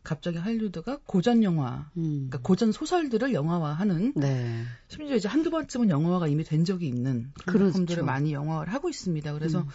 갑자기 0.02 0.38
할리우드가 0.38 1.00
고전 1.06 1.44
영화, 1.44 1.90
음. 1.98 2.28
그러니까 2.30 2.40
고전 2.42 2.72
소설들을 2.72 3.34
영화화하는 3.34 4.14
네. 4.16 4.64
심지어 4.88 5.16
이제 5.18 5.28
한두 5.28 5.50
번쯤은 5.52 5.90
영화화가 5.90 6.28
이미 6.30 6.46
된 6.46 6.64
적이 6.64 6.88
있는 6.88 7.32
그런 7.46 7.54
그렇죠. 7.58 7.72
작품들을 7.74 8.04
많이 8.04 8.32
영화화를 8.32 8.74
하고 8.74 8.90
있습니다. 8.90 9.34
그래서 9.34 9.60
음. 9.60 9.68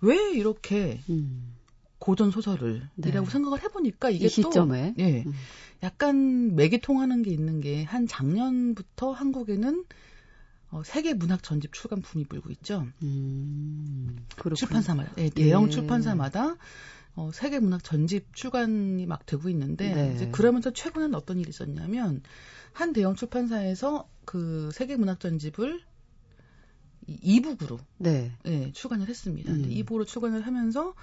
왜 0.00 0.30
이렇게 0.34 1.00
음. 1.10 1.54
고전 1.98 2.30
소설을 2.30 2.88
네. 2.94 3.08
이라고 3.08 3.28
생각을 3.28 3.60
해보니까 3.64 4.10
이게 4.10 4.28
시점에? 4.28 4.94
또 4.96 5.02
예, 5.02 5.24
음. 5.26 5.32
약간 5.82 6.54
맥이 6.54 6.80
통하는 6.80 7.22
게 7.22 7.30
있는 7.30 7.60
게 7.60 7.84
한 7.84 8.06
작년부터 8.06 9.12
한국에는 9.12 9.84
어, 10.70 10.82
세계 10.84 11.12
문학 11.12 11.42
전집 11.42 11.72
출간 11.72 12.00
붐이 12.00 12.24
불고 12.24 12.50
있죠. 12.52 12.86
음, 13.02 14.24
출판사마다 14.54 15.12
예, 15.18 15.28
대형 15.28 15.66
예. 15.66 15.68
출판사마다 15.68 16.56
어, 17.14 17.30
세계 17.34 17.60
문학 17.60 17.84
전집 17.84 18.34
출간이 18.34 19.04
막 19.04 19.26
되고 19.26 19.50
있는데 19.50 19.94
네. 19.94 20.14
이제 20.14 20.28
그러면서 20.30 20.72
최근엔 20.72 21.14
어떤 21.14 21.38
일이 21.38 21.50
있었냐면 21.50 22.22
한 22.72 22.94
대형 22.94 23.14
출판사에서 23.14 24.08
그 24.24 24.70
세계 24.72 24.96
문학 24.96 25.20
전집을 25.20 25.82
이북으로 27.06 27.78
네. 27.98 28.32
예, 28.46 28.72
출간을 28.72 29.08
했습니다. 29.08 29.52
음. 29.52 29.70
이북으로 29.70 30.06
출간을 30.06 30.46
하면서 30.46 30.94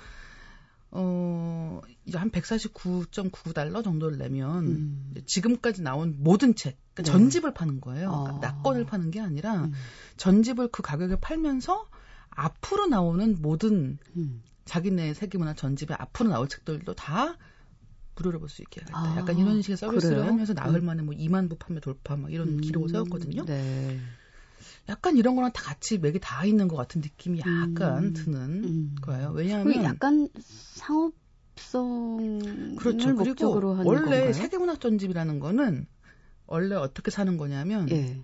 어, 0.91 1.81
이제 2.05 2.17
한 2.17 2.31
149.99달러 2.31 3.83
정도를 3.83 4.17
내면 4.17 4.65
음. 4.65 5.13
지금까지 5.25 5.81
나온 5.81 6.15
모든 6.19 6.55
책, 6.55 6.77
그러니까 6.93 7.03
네. 7.03 7.11
전집을 7.11 7.53
파는 7.53 7.79
거예요. 7.81 8.09
그러니까 8.09 8.35
아. 8.35 8.51
낙권을 8.51 8.85
파는 8.85 9.11
게 9.11 9.19
아니라 9.19 9.65
음. 9.65 9.73
전집을 10.17 10.69
그 10.69 10.81
가격에 10.81 11.17
팔면서 11.17 11.87
앞으로 12.31 12.87
나오는 12.87 13.37
모든 13.41 13.99
음. 14.15 14.41
자기네 14.65 15.13
세계문화 15.13 15.53
전집에 15.53 15.93
앞으로 15.95 16.29
나올 16.29 16.47
책들도 16.47 16.93
다 16.95 17.37
무료로 18.15 18.39
볼 18.39 18.49
수 18.49 18.61
있게 18.63 18.81
하겠다. 18.81 18.99
아. 18.99 19.17
약간 19.17 19.37
이런 19.37 19.61
식의 19.61 19.77
서비스를 19.77 20.17
그래요? 20.17 20.31
하면서 20.31 20.53
나흘 20.53 20.81
음. 20.81 20.85
만에 20.85 21.03
뭐 21.03 21.13
2만 21.15 21.49
부 21.49 21.55
판매 21.55 21.79
돌파 21.79 22.15
막 22.17 22.31
이런 22.33 22.47
음. 22.49 22.61
기록을 22.61 22.89
세웠거든요. 22.89 23.45
네. 23.45 23.99
약간 24.89 25.17
이런 25.17 25.35
거랑 25.35 25.51
다 25.53 25.63
같이 25.63 25.97
맥이 25.97 26.19
다 26.19 26.43
있는 26.45 26.67
것 26.67 26.75
같은 26.75 27.01
느낌이 27.01 27.39
약간 27.39 28.03
음. 28.03 28.13
드는 28.13 28.63
음. 28.63 28.95
거예요. 29.01 29.31
왜냐하면 29.31 29.83
약간 29.83 30.27
상업 30.39 31.13
접성 31.59 32.75
그렇죠. 32.77 33.13
목적으로 33.13 33.73
하는 33.73 33.85
원래 33.85 34.01
건가요? 34.01 34.33
세계문학 34.33 34.79
전집이라는 34.79 35.39
거는 35.39 35.85
원래 36.47 36.75
어떻게 36.75 37.11
사는 37.11 37.37
거냐면 37.37 37.89
예. 37.91 38.23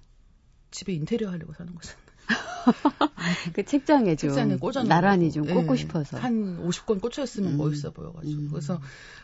집에 0.72 0.94
인테리어 0.94 1.30
하려고 1.30 1.54
사는 1.54 1.74
거잖아요. 1.76 2.05
그 3.54 3.64
책장에 3.64 4.16
좀 4.16 4.34
책장에 4.34 4.58
나란히 4.88 5.32
좀 5.32 5.46
꽂고 5.46 5.74
네. 5.74 5.78
싶어서 5.78 6.18
한 6.18 6.68
50권 6.68 7.02
꽂혀 7.02 7.24
있으면 7.24 7.54
음. 7.54 7.58
멋있어 7.58 7.92
보여가지고 7.92 8.42
음. 8.42 8.48
그래서 8.50 8.80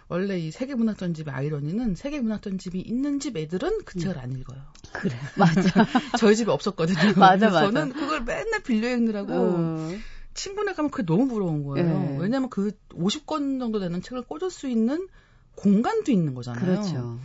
원래 0.07 0.37
이 0.37 0.51
세계 0.51 0.75
문학 0.75 0.97
전집의 0.97 1.33
아이러니는 1.33 1.95
세계 1.95 2.19
문학 2.19 2.41
전집이 2.41 2.79
있는 2.79 3.19
집 3.19 3.37
애들은 3.37 3.83
그 3.85 3.99
책을 3.99 4.17
음. 4.17 4.21
안 4.21 4.31
읽어요. 4.33 4.61
그래 4.91 5.15
맞아. 5.37 5.87
저희 6.17 6.35
집에 6.35 6.51
없었거든요. 6.51 7.13
맞아 7.17 7.49
맞아. 7.49 7.71
저는 7.71 7.93
그걸 7.93 8.23
맨날 8.23 8.61
빌려 8.63 8.91
읽느라고. 8.91 9.33
어. 9.33 9.91
친구네 10.33 10.73
가면 10.73 10.91
그게 10.91 11.05
너무 11.05 11.27
부러운 11.27 11.63
거예요. 11.63 11.87
네. 11.87 12.17
왜냐하면 12.19 12.49
그 12.49 12.71
50권 12.89 13.59
정도 13.59 13.79
되는 13.79 14.01
책을 14.01 14.23
꽂을 14.23 14.49
수 14.49 14.69
있는 14.69 15.07
공간도 15.55 16.11
있는 16.11 16.33
거잖아요. 16.33 16.63
그렇죠. 16.63 17.19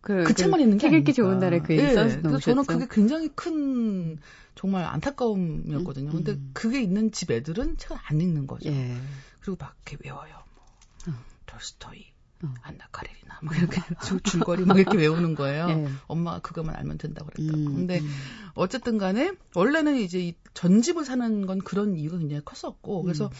그, 0.00 0.24
그 0.24 0.34
책만 0.34 0.60
있는 0.60 0.78
게책 0.78 0.94
읽기 0.94 1.12
좋은 1.12 1.38
날에 1.38 1.60
그 1.60 1.72
네. 1.72 1.94
그래서 1.94 2.38
저는 2.38 2.64
그게 2.64 2.86
굉장히 2.90 3.28
큰 3.34 4.18
정말 4.54 4.84
안타까움이었거든요. 4.84 6.10
음, 6.10 6.12
근데 6.12 6.32
음. 6.32 6.50
그게 6.52 6.82
있는 6.82 7.12
집 7.12 7.30
애들은 7.30 7.76
책을 7.76 7.96
안 8.02 8.20
읽는 8.20 8.46
거죠. 8.46 8.68
예. 8.68 8.96
그리고 9.40 9.56
막 9.58 9.76
이렇게 9.86 10.02
외워요. 10.04 10.34
뭐 10.54 11.14
어. 11.14 11.18
톨스토이, 11.46 12.04
어. 12.42 12.54
안나 12.62 12.86
카레리나 12.92 13.38
막 13.42 13.56
이렇게 13.56 13.80
줄, 14.04 14.20
줄거리 14.20 14.64
막 14.64 14.78
이렇게 14.78 14.96
외우는 14.98 15.34
거예요. 15.34 15.68
예. 15.68 15.88
엄마가 16.06 16.40
그것만 16.40 16.76
알면 16.76 16.98
된다고 16.98 17.30
그랬다고. 17.30 17.58
음, 17.58 17.74
근데 17.76 18.00
음. 18.00 18.10
어쨌든 18.54 18.98
간에 18.98 19.32
원래는 19.54 19.96
이제 19.96 20.18
이 20.18 20.34
전집을 20.54 21.04
사는 21.04 21.46
건 21.46 21.58
그런 21.58 21.96
이유가 21.96 22.18
굉장히 22.18 22.42
컸었고 22.44 23.02
그래서 23.02 23.26
음. 23.26 23.30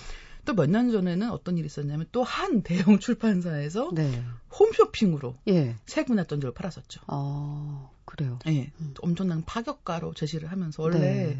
또 0.44 0.54
몇 0.54 0.68
년 0.68 0.90
전에는 0.90 1.30
어떤 1.30 1.58
일이 1.58 1.66
있었냐면 1.66 2.06
또 2.12 2.22
한 2.22 2.62
대형 2.64 2.98
출판사에서 2.98 3.90
네. 3.94 4.22
홈쇼핑으로 4.58 5.36
예. 5.48 5.76
책 5.86 6.06
문화전집을 6.08 6.52
팔았었죠. 6.54 7.00
아, 7.06 7.88
그래요? 8.04 8.38
예. 8.46 8.72
음. 8.80 8.94
엄청난 9.00 9.44
파격가로 9.44 10.14
제시를 10.14 10.50
하면서 10.50 10.82
원래 10.82 10.98
네. 10.98 11.38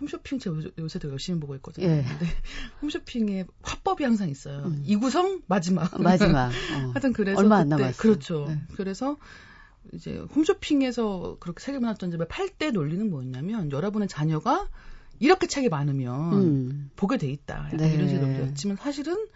홈쇼핑 0.00 0.38
제가 0.38 0.56
요새도 0.78 1.10
열심히 1.10 1.40
보고 1.40 1.54
있거든요. 1.56 1.86
예. 1.86 2.04
근데 2.06 2.26
홈쇼핑에 2.82 3.46
화법이 3.62 4.04
항상 4.04 4.28
있어요. 4.28 4.64
음. 4.64 4.82
이구성 4.86 5.42
마지막. 5.46 6.00
마지막. 6.00 6.46
어. 6.74 6.90
하여튼 6.92 7.12
그래서 7.12 7.38
얼마 7.40 7.56
안 7.58 7.68
남았어요. 7.68 7.96
그렇죠. 7.96 8.46
네. 8.48 8.60
그래서 8.74 9.16
이제 9.92 10.18
홈쇼핑에서 10.34 11.36
그렇게 11.40 11.60
세계문화전집을 11.62 12.26
팔때 12.28 12.70
논리는 12.70 13.10
뭐였냐면 13.10 13.70
여러분의 13.72 14.08
자녀가 14.08 14.68
이렇게 15.22 15.46
책이 15.46 15.68
많으면 15.68 16.32
음. 16.32 16.90
보게 16.96 17.16
돼 17.16 17.30
있다. 17.30 17.70
네. 17.74 17.94
이런 17.94 18.08
식으로 18.08 18.26
논리였지만 18.26 18.76
사실은 18.76 19.28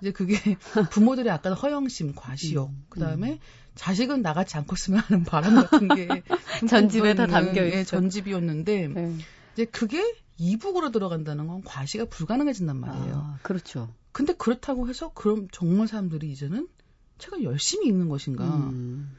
이제 0.00 0.12
그게 0.12 0.36
부모들의 0.92 1.28
약간 1.28 1.54
허영심, 1.54 2.14
과시욕, 2.14 2.70
음. 2.70 2.86
그 2.88 3.00
다음에 3.00 3.32
음. 3.32 3.38
자식은 3.74 4.22
나가지 4.22 4.56
않고 4.56 4.76
있으면 4.76 5.00
하는 5.00 5.24
바람 5.24 5.56
같은 5.56 5.88
게 5.88 6.22
전집에 6.70 7.16
다 7.16 7.26
담겨 7.26 7.66
있어. 7.66 7.78
예, 7.78 7.82
전집이었는데 7.82 8.88
네. 8.88 9.16
이제 9.54 9.64
그게 9.64 10.00
이북으로 10.38 10.92
들어간다는 10.92 11.48
건 11.48 11.62
과시가 11.64 12.04
불가능해진단 12.04 12.78
말이에요. 12.78 13.14
아, 13.14 13.38
그렇죠. 13.42 13.92
근데 14.12 14.34
그렇다고 14.34 14.88
해서 14.88 15.10
그럼 15.14 15.48
정말 15.50 15.88
사람들이 15.88 16.30
이제는 16.30 16.68
책을 17.18 17.42
열심히 17.42 17.88
읽는 17.88 18.08
것인가? 18.08 18.44
음. 18.44 19.16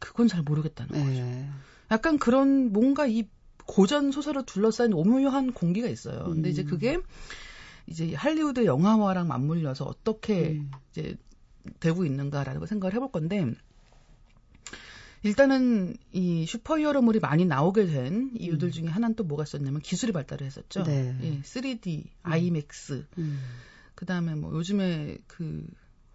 그건 0.00 0.26
잘 0.26 0.42
모르겠다는 0.42 0.92
네. 0.92 1.04
거죠. 1.04 1.66
약간 1.92 2.18
그런 2.18 2.72
뭔가 2.72 3.06
이 3.06 3.28
고전 3.66 4.12
소설을 4.12 4.44
둘러싼 4.46 4.92
오묘한 4.92 5.52
공기가 5.52 5.88
있어요. 5.88 6.24
근데 6.24 6.48
음. 6.48 6.50
이제 6.50 6.64
그게 6.64 6.98
이제 7.86 8.14
할리우드 8.14 8.64
영화화랑 8.64 9.28
맞물려서 9.28 9.84
어떻게 9.84 10.50
음. 10.50 10.70
이제 10.90 11.16
되고 11.80 12.04
있는가라는 12.04 12.60
걸 12.60 12.68
생각을 12.68 12.94
해볼 12.94 13.10
건데 13.10 13.52
일단은 15.22 15.96
이 16.12 16.46
슈퍼히어로물이 16.46 17.18
많이 17.20 17.44
나오게 17.44 17.86
된 17.86 18.30
이유들 18.38 18.68
음. 18.68 18.70
중에 18.70 18.86
하나는 18.86 19.16
또 19.16 19.24
뭐가 19.24 19.42
있었냐면 19.42 19.80
기술이 19.80 20.12
발달을 20.12 20.46
했었죠. 20.46 20.84
네. 20.84 21.16
예, 21.22 21.40
3D, 21.42 22.04
음. 22.04 22.10
아이맥스. 22.22 23.06
음. 23.18 23.40
그다음에 23.96 24.34
뭐 24.34 24.52
요즘에 24.54 25.18
그 25.26 25.66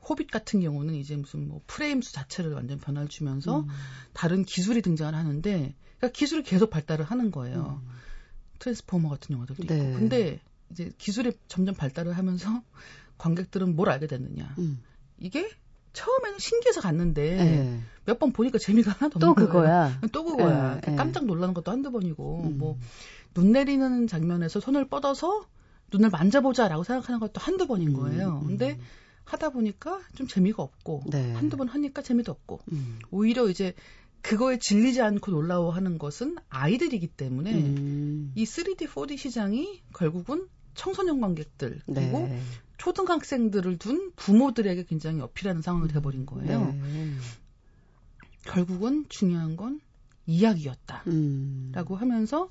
호빗 0.07 0.31
같은 0.31 0.61
경우는 0.61 0.95
이제 0.95 1.15
무슨 1.15 1.47
뭐 1.47 1.61
프레임 1.67 2.01
수 2.01 2.13
자체를 2.13 2.53
완전 2.53 2.79
변화를 2.79 3.09
주면서 3.09 3.61
음. 3.61 3.67
다른 4.13 4.43
기술이 4.43 4.81
등장을 4.81 5.13
하는데 5.13 5.75
그러니까 6.01 6.17
기술이 6.17 6.41
계속 6.43 6.71
발달을 6.71 7.05
하는 7.05 7.29
거예요. 7.31 7.79
음. 7.83 7.89
트랜스포머 8.59 9.09
같은 9.09 9.33
영화들도 9.35 9.63
네. 9.67 9.89
있고. 9.89 9.99
근데 9.99 10.39
이제 10.71 10.91
기술이 10.97 11.33
점점 11.47 11.75
발달을 11.75 12.17
하면서 12.17 12.63
관객들은 13.17 13.75
뭘 13.75 13.89
알게 13.89 14.07
됐느냐. 14.07 14.55
음. 14.57 14.81
이게 15.19 15.47
처음에는 15.93 16.39
신기해서 16.39 16.81
갔는데 16.81 17.35
네. 17.35 17.81
몇번 18.05 18.31
보니까 18.33 18.57
재미가 18.57 18.91
하나도 18.91 19.17
없는 19.17 19.19
또 19.19 19.35
그거야. 19.35 19.83
거예요. 19.83 19.99
또 20.11 20.23
그거야. 20.23 20.81
네. 20.81 20.95
깜짝 20.95 21.25
놀라는 21.25 21.53
것도 21.53 21.71
한두 21.71 21.91
번이고 21.91 22.43
음. 22.45 22.57
뭐눈 22.57 23.51
내리는 23.51 24.07
장면에서 24.07 24.59
손을 24.59 24.87
뻗어서 24.87 25.45
눈을 25.93 26.09
만져보자라고 26.09 26.83
생각하는 26.83 27.19
것도 27.19 27.39
한두 27.41 27.67
번인 27.67 27.89
음. 27.89 27.93
거예요. 27.93 28.39
음. 28.41 28.47
근데 28.47 28.79
하다 29.25 29.49
보니까 29.49 29.99
좀 30.15 30.27
재미가 30.27 30.63
없고 30.63 31.03
네. 31.11 31.33
한두 31.33 31.57
번 31.57 31.67
하니까 31.67 32.01
재미도 32.01 32.31
없고 32.31 32.61
음. 32.71 32.99
오히려 33.11 33.47
이제 33.49 33.75
그거에 34.21 34.59
질리지 34.59 35.01
않고 35.01 35.31
놀라워하는 35.31 35.97
것은 35.97 36.37
아이들이기 36.49 37.07
때문에 37.07 37.53
음. 37.53 38.31
이 38.35 38.43
3D, 38.45 38.87
4D 38.87 39.17
시장이 39.17 39.81
결국은 39.95 40.47
청소년 40.75 41.19
관객들 41.21 41.81
그리고 41.85 42.19
네. 42.19 42.39
초등학생들을 42.77 43.77
둔 43.77 44.11
부모들에게 44.15 44.85
굉장히 44.85 45.21
어필하는 45.21 45.61
상황이 45.61 45.85
음. 45.85 45.87
돼버린 45.89 46.25
거예요. 46.25 46.73
네. 46.73 47.11
결국은 48.43 49.05
중요한 49.09 49.55
건 49.55 49.81
이야기였다라고 50.25 51.07
음. 51.07 51.73
하면서 51.97 52.49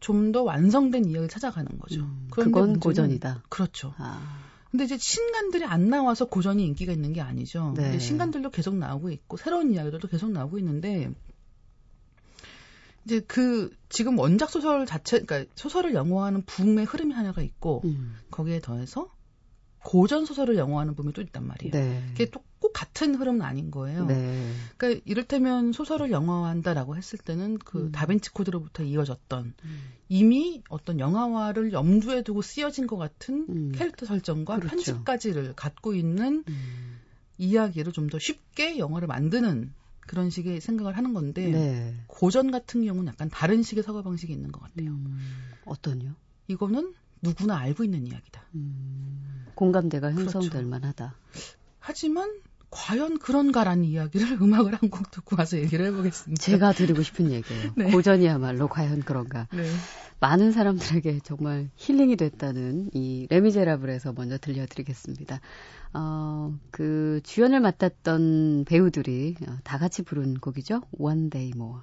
좀 0.00 0.32
더 0.32 0.42
완성된 0.42 1.06
이야기를 1.06 1.28
찾아가는 1.28 1.78
거죠. 1.78 2.02
음. 2.02 2.28
그건 2.30 2.78
고전이다. 2.78 3.42
그렇죠. 3.48 3.94
아. 3.98 4.48
근데 4.70 4.84
이제 4.84 4.98
신간들이 4.98 5.64
안 5.64 5.88
나와서 5.88 6.26
고전이 6.26 6.64
인기가 6.64 6.92
있는 6.92 7.12
게 7.12 7.20
아니죠. 7.20 7.72
네. 7.76 7.84
근데 7.84 7.98
신간들도 7.98 8.50
계속 8.50 8.74
나오고 8.76 9.10
있고 9.10 9.36
새로운 9.36 9.72
이야기들도 9.72 10.08
계속 10.08 10.30
나오고 10.30 10.58
있는데 10.58 11.10
이제 13.04 13.20
그 13.20 13.74
지금 13.88 14.18
원작 14.18 14.50
소설 14.50 14.84
자체 14.84 15.20
그러니까 15.20 15.50
소설을 15.54 15.94
영화하는 15.94 16.42
붐의 16.42 16.84
흐름이 16.84 17.14
하나가 17.14 17.40
있고 17.40 17.80
음. 17.84 18.16
거기에 18.30 18.60
더해서 18.60 19.10
고전 19.82 20.26
소설을 20.26 20.56
영화하는 20.58 20.94
붐이 20.94 21.14
또 21.14 21.22
있단 21.22 21.46
말이에요. 21.46 21.72
네. 21.72 22.02
그게 22.10 22.26
또 22.26 22.42
꼭 22.60 22.72
같은 22.72 23.14
흐름은 23.14 23.42
아닌 23.42 23.70
거예요. 23.70 24.06
네. 24.06 24.52
그러니까 24.76 25.02
이를테면 25.04 25.72
소설을 25.72 26.10
영화화한다라고 26.10 26.96
했을 26.96 27.18
때는 27.18 27.58
그 27.58 27.86
음. 27.86 27.92
다빈치 27.92 28.30
코드로부터 28.32 28.82
이어졌던 28.82 29.54
음. 29.64 29.80
이미 30.08 30.62
어떤 30.68 30.98
영화화를 30.98 31.72
염두에 31.72 32.22
두고 32.22 32.42
쓰여진 32.42 32.86
것 32.86 32.96
같은 32.96 33.46
음. 33.48 33.72
캐릭터 33.74 34.06
설정과 34.06 34.56
그렇죠. 34.56 34.74
편집까지를 34.76 35.54
갖고 35.54 35.94
있는 35.94 36.44
음. 36.48 36.98
이야기를 37.38 37.92
좀 37.92 38.08
더 38.08 38.18
쉽게 38.18 38.78
영화를 38.78 39.06
만드는 39.06 39.72
그런 40.00 40.30
식의 40.30 40.60
생각을 40.60 40.96
하는 40.96 41.12
건데 41.12 41.46
네. 41.48 41.94
고전 42.06 42.50
같은 42.50 42.84
경우는 42.84 43.08
약간 43.12 43.28
다른 43.28 43.62
식의 43.62 43.84
사고 43.84 44.02
방식이 44.02 44.32
있는 44.32 44.50
것 44.50 44.60
같아요. 44.62 44.90
음. 44.90 45.18
어떤요? 45.66 46.14
이거는 46.48 46.94
누구나 47.20 47.58
알고 47.58 47.84
있는 47.84 48.06
이야기다. 48.06 48.42
음, 48.54 49.46
공감대가 49.54 50.10
형성될 50.12 50.50
그렇죠. 50.50 50.68
만하다. 50.68 51.14
하지만 51.78 52.40
과연 52.70 53.18
그런가라는 53.18 53.84
이야기를 53.84 54.38
음악을 54.42 54.74
한 54.74 54.90
곡 54.90 55.10
듣고 55.10 55.36
와서 55.38 55.58
얘기를 55.58 55.86
해보겠습니다. 55.86 56.40
제가 56.42 56.72
드리고 56.72 57.02
싶은 57.02 57.30
얘기예요. 57.30 57.72
네. 57.76 57.90
고전이야말로 57.90 58.68
과연 58.68 59.02
그런가. 59.02 59.48
네. 59.52 59.64
많은 60.20 60.52
사람들에게 60.52 61.20
정말 61.24 61.70
힐링이 61.76 62.16
됐다는 62.16 62.90
이 62.92 63.26
레미제라블에서 63.30 64.12
먼저 64.14 64.36
들려드리겠습니다. 64.38 65.40
어, 65.94 66.58
그 66.70 67.20
주연을 67.24 67.60
맡았던 67.60 68.64
배우들이 68.66 69.36
다 69.64 69.78
같이 69.78 70.02
부른 70.02 70.34
곡이죠. 70.40 70.82
One 70.98 71.30
Day 71.30 71.52
More. 71.54 71.82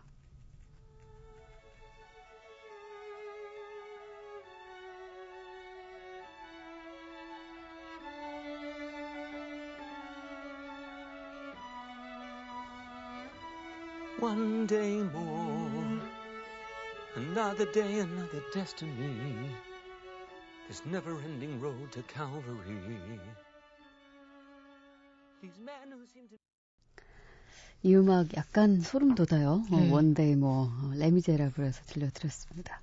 One 14.36 14.68
day 14.68 15.00
more, 15.14 16.02
another 17.16 17.72
day, 17.72 18.00
another 18.00 18.44
destiny. 18.54 19.16
This 20.68 20.82
never 20.86 21.16
ending 21.24 21.62
road 21.62 21.90
to 21.94 22.04
Calvary. 22.04 23.00
These 25.42 25.58
men 25.64 25.88
who 25.90 26.04
seem 26.14 26.28
to. 26.28 26.36
이 27.84 27.96
음악 27.96 28.36
약간 28.36 28.82
소름 28.82 29.16
돋아요. 29.16 29.64
어, 29.72 29.78
네. 29.78 29.90
어, 29.90 29.94
One 29.94 30.15
Day 30.15 30.36
More 30.36 30.70
레미제라블에서 30.98 31.84
들려드렸습니다. 31.86 32.82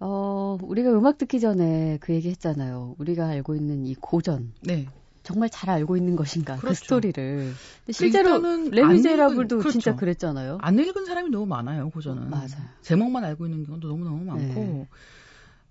어, 0.00 0.58
우리가 0.60 0.90
음악 0.90 1.18
듣기 1.18 1.38
전에 1.38 1.98
그 2.00 2.12
얘기 2.12 2.30
했잖아요. 2.30 2.96
우리가 2.98 3.28
알고 3.28 3.54
있는 3.54 3.86
이 3.86 3.94
고전. 3.94 4.52
네. 4.62 4.88
정말 5.26 5.50
잘 5.50 5.70
알고 5.70 5.96
있는 5.96 6.14
것인가 6.14 6.54
그 6.54 6.60
그렇죠. 6.60 6.78
그 6.78 6.84
스토리를. 6.84 7.52
실제로 7.90 8.40
레미제라블도 8.70 9.58
그렇죠. 9.58 9.72
진짜 9.72 9.96
그랬잖아요. 9.96 10.58
안 10.60 10.78
읽은 10.78 11.04
사람이 11.04 11.30
너무 11.30 11.46
많아요 11.46 11.90
고전은. 11.90 12.30
맞아요. 12.30 12.46
제목만 12.82 13.24
알고 13.24 13.46
있는 13.46 13.66
경우도 13.66 13.88
너무 13.88 14.04
너무 14.04 14.24
많고. 14.24 14.60
네. 14.60 14.88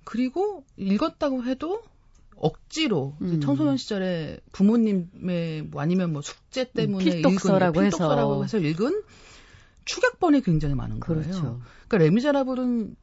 그리고 0.04 0.66
읽었다고 0.76 1.46
해도 1.46 1.82
억지로 2.36 3.16
음. 3.22 3.40
청소년 3.40 3.78
시절에 3.78 4.42
부모님의 4.52 5.62
뭐 5.72 5.82
아니면 5.82 6.12
뭐 6.12 6.22
숙제 6.22 6.64
음, 6.64 6.74
때문에 6.74 7.06
음, 7.06 7.12
필독서라고 7.12 7.80
읽은 7.80 7.92
필독서라고 7.92 8.44
해서. 8.44 8.58
해서 8.58 8.68
읽은 8.68 9.04
추격본이 9.86 10.42
굉장히 10.42 10.76
많은 10.76 11.00
거예요. 11.00 11.22
그렇죠. 11.22 11.62
그러니까 11.88 11.98
레미제라블은 12.00 12.94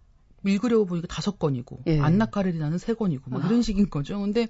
읽으려고 0.44 0.84
보니까 0.84 1.06
다섯 1.06 1.38
권이고 1.38 1.84
예. 1.86 1.98
안나 1.98 2.26
카레리나는 2.26 2.76
세 2.76 2.92
권이고 2.92 3.30
뭐 3.30 3.40
아. 3.40 3.46
이런 3.46 3.62
식인 3.62 3.88
거죠. 3.88 4.20
근데 4.20 4.48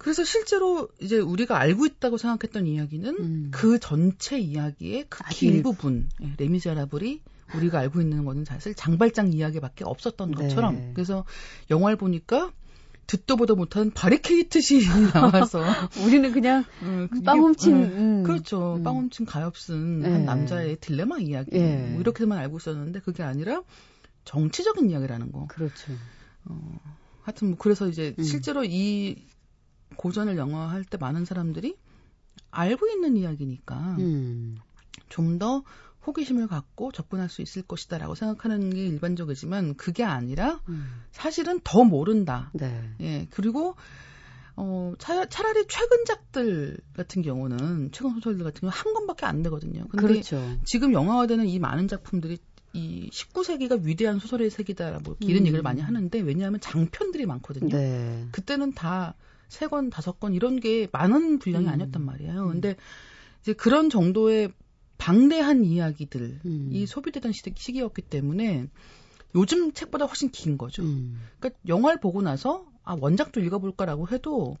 그래서 0.00 0.24
실제로 0.24 0.88
이제 0.98 1.18
우리가 1.18 1.58
알고 1.60 1.84
있다고 1.84 2.16
생각했던 2.16 2.66
이야기는 2.66 3.16
음. 3.18 3.48
그 3.50 3.78
전체 3.78 4.38
이야기의 4.38 5.04
극히 5.10 5.48
일부분 5.48 6.08
예, 6.22 6.32
레미제라블이 6.38 7.20
우리가 7.54 7.80
알고 7.80 8.00
있는 8.00 8.24
거는 8.24 8.46
사실 8.46 8.74
장발장 8.74 9.34
이야기밖에 9.34 9.84
없었던 9.84 10.30
네. 10.30 10.36
것처럼 10.42 10.94
그래서 10.94 11.26
영화를 11.68 11.98
보니까 11.98 12.50
듣도 13.06 13.36
보도 13.36 13.56
못한 13.56 13.90
바리케이트 13.90 14.62
시인이 14.62 15.10
나와서 15.12 15.62
우리는 16.02 16.32
그냥 16.32 16.64
음, 16.80 17.08
빵 17.26 17.40
훔친 17.40 17.74
음, 17.74 18.22
그렇죠 18.22 18.76
음. 18.76 18.82
빵 18.82 18.96
훔친 18.96 19.26
가엾은 19.26 20.00
네. 20.00 20.12
한 20.12 20.24
남자의 20.24 20.76
딜레마 20.76 21.18
이야기 21.18 21.50
네. 21.50 21.88
뭐 21.90 22.00
이렇게만 22.00 22.38
알고 22.38 22.56
있었는데 22.56 23.00
그게 23.00 23.22
아니라 23.22 23.62
정치적인 24.24 24.88
이야기라는 24.88 25.30
거 25.30 25.46
그렇죠 25.48 25.92
어, 26.46 26.80
하여튼 27.20 27.48
뭐 27.48 27.58
그래서 27.58 27.86
이제 27.86 28.14
음. 28.18 28.24
실제로 28.24 28.64
이 28.64 29.28
고전을 29.96 30.36
영화할 30.36 30.84
때 30.84 30.96
많은 30.98 31.24
사람들이 31.24 31.76
알고 32.50 32.88
있는 32.88 33.16
이야기니까 33.16 33.96
음. 33.98 34.56
좀더 35.08 35.62
호기심을 36.06 36.46
갖고 36.46 36.92
접근할 36.92 37.28
수 37.28 37.42
있을 37.42 37.62
것이다라고 37.62 38.14
생각하는 38.14 38.70
게 38.70 38.86
일반적이지만 38.86 39.74
그게 39.74 40.02
아니라 40.04 40.60
음. 40.68 41.02
사실은 41.12 41.60
더 41.62 41.84
모른다. 41.84 42.50
네. 42.54 42.90
예. 43.00 43.26
그리고 43.30 43.76
어, 44.56 44.94
차, 44.98 45.26
차라리 45.26 45.66
최근작들 45.66 46.78
같은 46.94 47.22
경우는 47.22 47.90
최근 47.92 48.14
소설들 48.14 48.44
같은 48.44 48.60
경우 48.60 48.72
한 48.74 48.94
권밖에 48.94 49.26
안 49.26 49.42
되거든요. 49.42 49.86
근데 49.88 50.06
그렇죠. 50.06 50.58
지금 50.64 50.92
영화화되는 50.92 51.46
이 51.46 51.58
많은 51.58 51.88
작품들이 51.88 52.38
이 52.72 53.10
19세기가 53.10 53.84
위대한 53.84 54.18
소설의 54.18 54.50
세기다라고 54.50 55.16
이런 55.20 55.42
음. 55.42 55.46
얘기를 55.46 55.62
많이 55.62 55.80
하는데 55.80 56.20
왜냐하면 56.20 56.60
장편들이 56.60 57.26
많거든요. 57.26 57.76
네. 57.76 58.26
그때는 58.32 58.72
다 58.72 59.14
세 59.50 59.66
권, 59.66 59.90
다섯 59.90 60.18
권 60.18 60.32
이런 60.32 60.58
게 60.60 60.88
많은 60.92 61.38
분량이 61.40 61.66
음. 61.66 61.70
아니었단 61.70 62.02
말이에요. 62.04 62.44
음. 62.44 62.52
근데 62.52 62.76
이제 63.42 63.52
그런 63.52 63.90
정도의 63.90 64.52
방대한 64.96 65.64
이야기들이 65.64 66.38
음. 66.46 66.84
소비되던 66.86 67.32
시기, 67.32 67.52
시기였기 67.56 68.02
때문에 68.02 68.68
요즘 69.34 69.72
책보다 69.72 70.06
훨씬 70.06 70.30
긴 70.30 70.56
거죠. 70.56 70.82
음. 70.82 71.20
그러니까 71.38 71.60
영화를 71.66 72.00
보고 72.00 72.22
나서 72.22 72.64
아 72.84 72.96
원작도 72.98 73.40
읽어볼까라고 73.40 74.08
해도 74.08 74.56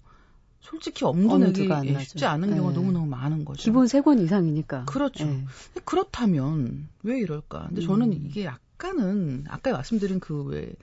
솔직히 0.60 1.04
엄두 1.04 1.38
내기 1.38 1.66
쉽지 2.04 2.26
않은 2.26 2.50
경우가 2.50 2.70
네. 2.72 2.76
너무너무 2.76 3.06
많은 3.06 3.44
거죠. 3.44 3.62
기본 3.62 3.86
세 3.86 4.02
권 4.02 4.18
이상이니까. 4.18 4.84
그렇죠. 4.84 5.24
네. 5.24 5.44
그렇다면 5.84 6.88
왜 7.02 7.18
이럴까? 7.20 7.68
근데 7.68 7.80
저는 7.82 8.12
음. 8.12 8.26
이게 8.26 8.44
약간은 8.44 9.44
아까 9.48 9.72
말씀드린 9.72 10.20
그왜그 10.20 10.76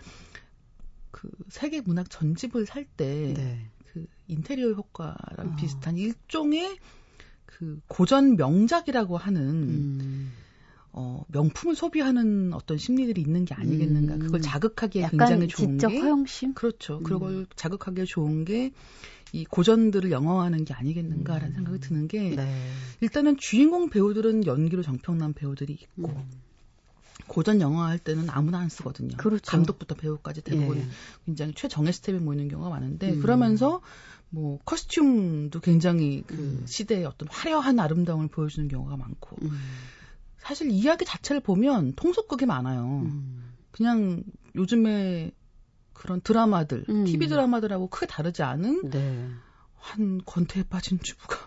세계 1.50 1.82
문학 1.82 2.10
전집을 2.10 2.65
살 2.65 2.86
때그 2.86 3.34
네. 3.39 3.70
그 3.91 4.06
인테리어 4.28 4.71
효과랑 4.71 5.15
어. 5.38 5.56
비슷한 5.58 5.97
일종의 5.97 6.78
그 7.45 7.80
고전 7.88 8.36
명작이라고 8.36 9.17
하는 9.17 9.41
음. 9.41 10.32
어, 10.91 11.23
명품을 11.30 11.76
소비하는 11.76 12.54
어떤 12.54 12.78
심리들이 12.78 13.21
있는 13.21 13.45
게 13.45 13.54
아니겠는가. 13.54 14.15
음. 14.15 14.19
그걸 14.19 14.41
자극하기에 14.41 15.10
굉장히 15.10 15.47
좋은 15.47 15.78
게 15.78 16.00
허영심? 16.00 16.54
그렇죠. 16.54 16.97
음. 16.97 17.04
그걸 17.04 17.47
자극하기에 17.56 18.06
좋은 18.06 18.45
게 18.45 18.71
이 19.34 19.45
고전들을 19.45 20.12
영화화하는 20.12 20.65
게 20.65 20.73
아니겠는가라는 20.73 21.50
음. 21.50 21.56
생각이 21.56 21.80
드는 21.80 22.08
게 22.08 22.36
네. 22.36 22.71
일단은 23.02 23.38
주인공 23.38 23.89
배우들은 23.89 24.45
연기로 24.45 24.84
정평난 24.84 25.34
배우들이 25.34 25.73
있고 25.73 26.10
음. 26.10 26.30
고전 27.27 27.61
영화 27.61 27.87
할 27.87 27.99
때는 27.99 28.29
아무나 28.29 28.59
안 28.59 28.69
쓰거든요. 28.69 29.17
그렇죠. 29.17 29.51
감독부터 29.51 29.95
배우까지 29.95 30.41
대부분 30.41 30.77
예. 30.77 30.87
굉장히 31.25 31.53
최정예 31.53 31.91
스텝이 31.91 32.19
모이는 32.19 32.47
경우가 32.47 32.69
많은데 32.69 33.13
음. 33.13 33.21
그러면서 33.21 33.81
뭐 34.29 34.59
커스튬도 34.65 35.59
굉장히 35.59 36.23
그 36.27 36.35
음. 36.35 36.63
시대의 36.65 37.05
어떤 37.05 37.27
화려한 37.29 37.79
아름다움을 37.79 38.27
보여주는 38.27 38.67
경우가 38.67 38.97
많고 38.97 39.37
음. 39.41 39.59
사실 40.39 40.69
이야기 40.69 41.05
자체를 41.05 41.41
보면 41.41 41.93
통속극이 41.95 42.45
많아요. 42.45 43.03
음. 43.05 43.53
그냥 43.71 44.23
요즘에 44.55 45.31
그런 45.93 46.21
드라마들, 46.21 46.85
음. 46.89 47.05
TV 47.05 47.27
드라마들하고 47.27 47.87
크게 47.89 48.05
다르지 48.05 48.43
않은 48.43 48.89
네. 48.89 49.29
한 49.75 50.21
권태에 50.25 50.63
빠진 50.63 50.99
주부가 51.01 51.37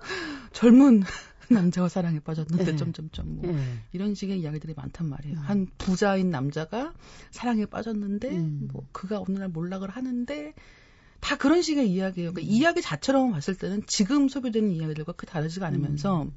젊은 0.52 1.02
남자와 1.50 1.88
사랑에 1.88 2.20
빠졌는데 2.20 2.64
네. 2.64 2.76
점점점 2.76 3.36
뭐 3.36 3.52
네. 3.52 3.58
이런 3.92 4.14
식의 4.14 4.40
이야기들이 4.40 4.74
많단 4.76 5.08
말이에요. 5.08 5.36
음. 5.36 5.42
한 5.42 5.66
부자인 5.78 6.30
남자가 6.30 6.92
사랑에 7.30 7.66
빠졌는데 7.66 8.30
음. 8.30 8.68
뭐 8.72 8.86
그가 8.92 9.22
어느 9.26 9.38
날 9.38 9.48
몰락을 9.48 9.90
하는데 9.90 10.54
다 11.20 11.36
그런 11.36 11.62
식의 11.62 11.90
이야기예요. 11.90 12.32
그러니까 12.32 12.54
이야기 12.54 12.82
자체로만 12.82 13.32
봤을 13.32 13.54
때는 13.56 13.82
지금 13.86 14.28
소비되는 14.28 14.70
이야기들과 14.70 15.12
크게 15.12 15.30
다르지가 15.30 15.66
않으면서 15.66 16.24
음. 16.24 16.32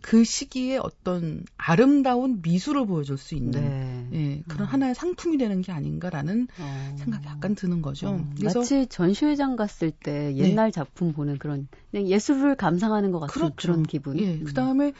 그 0.00 0.24
시기에 0.24 0.78
어떤 0.78 1.44
아름다운 1.56 2.42
미술을 2.42 2.86
보여줄 2.86 3.16
수 3.16 3.34
있는 3.34 3.52
네. 3.52 3.93
예, 4.14 4.42
그런 4.48 4.68
어. 4.68 4.70
하나의 4.70 4.94
상품이 4.94 5.38
되는 5.38 5.60
게 5.60 5.72
아닌가라는 5.72 6.48
어. 6.58 6.96
생각이 6.98 7.26
약간 7.26 7.54
드는 7.54 7.82
거죠. 7.82 8.08
어. 8.08 8.24
그래서 8.38 8.60
마치 8.60 8.86
전시회장 8.86 9.56
갔을 9.56 9.90
때 9.90 10.34
옛날 10.36 10.68
네. 10.68 10.70
작품 10.70 11.12
보는 11.12 11.38
그런 11.38 11.68
예술을 11.92 12.54
감상하는 12.54 13.10
것 13.10 13.20
같은 13.20 13.32
그렇죠. 13.32 13.54
그런 13.56 13.82
기분. 13.82 14.18
예, 14.20 14.34
음. 14.34 14.44
그다음에 14.44 14.92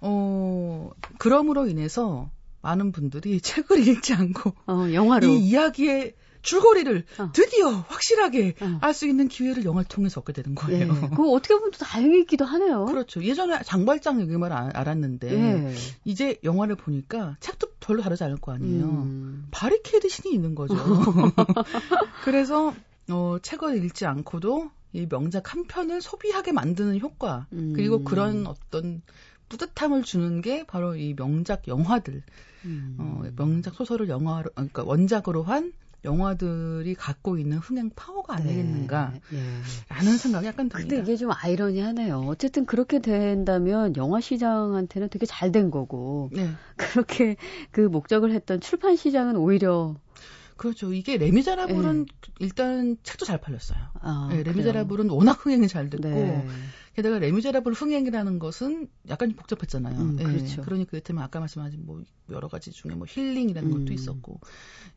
어 0.00 0.90
그럼으로 1.18 1.66
인해서 1.66 2.30
많은 2.60 2.92
분들이 2.92 3.40
책을 3.42 3.86
읽지 3.86 4.14
않고 4.14 4.52
어, 4.66 4.92
영화로 4.92 5.26
이 5.26 5.38
이야기의 5.48 6.14
줄거리를 6.42 7.04
어. 7.18 7.30
드디어 7.32 7.68
확실하게 7.70 8.54
어. 8.60 8.78
알수 8.80 9.06
있는 9.06 9.28
기회를 9.28 9.64
영화를 9.64 9.88
통해서 9.88 10.20
얻게 10.20 10.32
되는 10.32 10.54
거예요. 10.54 10.80
예. 10.80 10.86
그거 11.10 11.30
어떻게 11.30 11.54
보면 11.54 11.70
또 11.70 11.78
다행이기도 11.78 12.44
하네요. 12.44 12.84
그렇죠. 12.84 13.22
예전에 13.22 13.62
장발장 13.64 14.20
얘기만 14.20 14.52
알았는데 14.52 15.32
예. 15.32 15.74
이제 16.04 16.38
영화를 16.44 16.76
보니까 16.76 17.36
책도 17.40 17.68
별로 17.80 18.02
다르지 18.02 18.24
않을 18.24 18.36
거 18.36 18.52
아니에요. 18.52 18.84
음. 18.84 19.46
바리케이드 19.50 20.08
신이 20.08 20.34
있는 20.34 20.54
거죠. 20.54 20.74
그래서 22.24 22.74
어, 23.10 23.36
책을 23.40 23.84
읽지 23.84 24.06
않고도 24.06 24.70
이 24.92 25.06
명작 25.06 25.52
한 25.52 25.64
편을 25.64 26.02
소비하게 26.02 26.52
만드는 26.52 27.00
효과 27.00 27.46
음. 27.52 27.72
그리고 27.74 28.04
그런 28.04 28.46
어떤 28.46 29.02
뿌듯함을 29.48 30.02
주는 30.02 30.40
게 30.40 30.64
바로 30.64 30.96
이 30.96 31.14
명작 31.14 31.68
영화들, 31.68 32.22
음. 32.64 32.96
어, 32.98 33.22
명작 33.36 33.74
소설을 33.74 34.08
영화로, 34.08 34.50
그러니까 34.54 34.82
원작으로 34.84 35.42
한 35.42 35.72
영화들이 36.04 36.94
갖고 36.94 37.38
있는 37.38 37.58
흥행 37.58 37.90
파워가 37.94 38.34
아니겠는가 38.34 39.12
네, 39.30 39.38
예. 39.38 39.94
라는 39.94 40.16
생각이 40.16 40.46
약간 40.46 40.68
듭니다. 40.68 40.96
근데 40.96 40.98
이게 40.98 41.16
좀 41.16 41.30
아이러니하네요. 41.32 42.24
어쨌든 42.26 42.66
그렇게 42.66 43.00
된다면 43.00 43.94
영화 43.96 44.20
시장한테는 44.20 45.08
되게 45.08 45.26
잘 45.26 45.52
된 45.52 45.70
거고 45.70 46.30
네. 46.32 46.50
그렇게 46.76 47.36
그 47.72 47.82
목적을 47.82 48.32
했던 48.32 48.58
출판 48.60 48.96
시장은 48.96 49.36
오히려 49.36 49.94
그렇죠. 50.56 50.94
이게 50.94 51.16
레미제라블은 51.16 52.06
네. 52.06 52.12
일단 52.38 52.96
책도 53.02 53.26
잘 53.26 53.38
팔렸어요. 53.38 53.78
아, 54.00 54.28
네, 54.30 54.42
레미제라블은 54.42 55.10
워낙 55.10 55.44
흥행이 55.44 55.68
잘 55.68 55.90
됐고 55.90 56.08
네. 56.08 56.46
게다가 56.94 57.18
레미제라블 57.18 57.72
흥행이라는 57.72 58.38
것은 58.38 58.88
약간 59.08 59.34
복잡했잖아요. 59.34 60.00
음, 60.00 60.16
네, 60.16 60.24
그렇죠. 60.24 60.62
그러니까 60.62 60.92
그 60.92 61.00
때문에 61.00 61.24
아까 61.24 61.40
말씀하신 61.40 61.84
뭐 61.84 62.02
여러 62.30 62.48
가지 62.48 62.70
중에 62.70 62.94
뭐 62.94 63.06
힐링이라는 63.08 63.70
음. 63.70 63.78
것도 63.80 63.92
있었고 63.92 64.40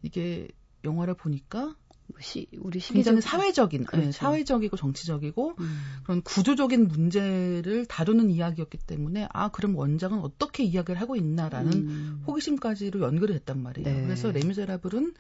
이게 0.03 0.47
영화를 0.86 1.15
보니까 1.15 1.76
시, 2.19 2.48
우리 2.60 2.80
굉장히 2.80 3.19
사회적인, 3.19 3.82
네, 3.82 3.86
그렇죠. 3.86 4.06
네, 4.06 4.12
사회적이고 4.12 4.78
정치적이고 4.78 5.56
음. 5.60 5.80
그런 6.04 6.21
구조적인 6.21 6.88
문제를 6.88 7.86
다루는 7.88 8.30
이야기였기 8.30 8.78
때문에 8.78 9.28
아 9.34 9.50
그럼 9.50 9.76
원작은 9.76 10.19
어떻게 10.19 10.63
이야기를 10.63 11.02
하고 11.02 11.15
있나라는 11.15 11.74
음. 11.74 12.24
호기심까지로 12.28 13.02
연결이 13.02 13.34
됐단 13.34 13.62
말이에요. 13.62 13.89
네. 13.89 14.04
그래서 14.04 14.32
레미제라블은 14.32 15.13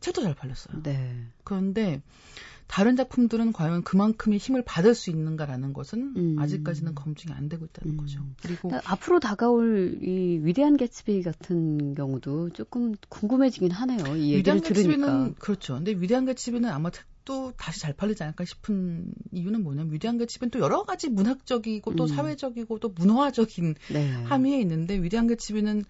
책도 0.00 0.22
잘 0.22 0.34
팔렸어요. 0.34 0.82
네. 0.82 1.26
그런데 1.42 2.02
다른 2.68 2.96
작품들은 2.96 3.52
과연 3.52 3.82
그만큼의 3.82 4.38
힘을 4.38 4.62
받을 4.62 4.94
수 4.94 5.10
있는가라는 5.10 5.72
것은 5.72 6.14
음. 6.16 6.36
아직까지는 6.38 6.94
검증이 6.94 7.34
안 7.34 7.48
되고 7.48 7.64
있다는 7.64 7.94
음. 7.94 7.96
거죠. 7.96 8.20
그리고 8.42 8.70
앞으로 8.84 9.18
다가올 9.20 9.98
이 10.02 10.38
위대한 10.42 10.76
개츠비 10.76 11.22
같은 11.22 11.94
경우도 11.94 12.50
조금 12.50 12.94
궁금해지긴 13.08 13.70
하네요. 13.70 14.16
이 14.16 14.32
얘기를 14.34 14.38
위대한 14.38 14.60
들으니까. 14.60 14.74
개츠비는 14.74 15.34
그렇죠. 15.36 15.74
근데 15.74 15.92
위대한 15.92 16.26
개츠비는 16.26 16.68
아마 16.68 16.90
또 17.24 17.52
다시 17.58 17.80
잘 17.80 17.92
팔리지 17.92 18.22
않을까 18.22 18.44
싶은 18.46 19.12
이유는 19.32 19.62
뭐냐면 19.62 19.92
위대한 19.92 20.16
개집은 20.16 20.48
또 20.48 20.60
여러 20.60 20.84
가지 20.84 21.10
문학적이고 21.10 21.94
또 21.94 22.04
음. 22.04 22.08
사회적이고 22.08 22.78
또 22.78 22.88
문화적인 22.88 23.74
네. 23.92 24.12
함의에 24.24 24.60
있는데 24.60 24.94
위대한 25.02 25.26
개집이는 25.26 25.84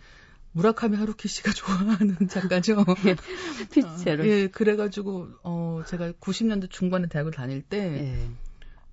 무라카미 0.58 0.96
하루키 0.96 1.28
씨가 1.28 1.52
좋아하는 1.54 2.16
작가죠. 2.28 2.84
피체로. 3.72 4.24
어, 4.24 4.26
예, 4.26 4.48
그래가지고 4.48 5.28
어 5.44 5.82
제가 5.86 6.12
90년대 6.12 6.68
중반에 6.68 7.06
대학을 7.06 7.30
다닐 7.32 7.62
때 7.62 7.78
예. 7.78 8.30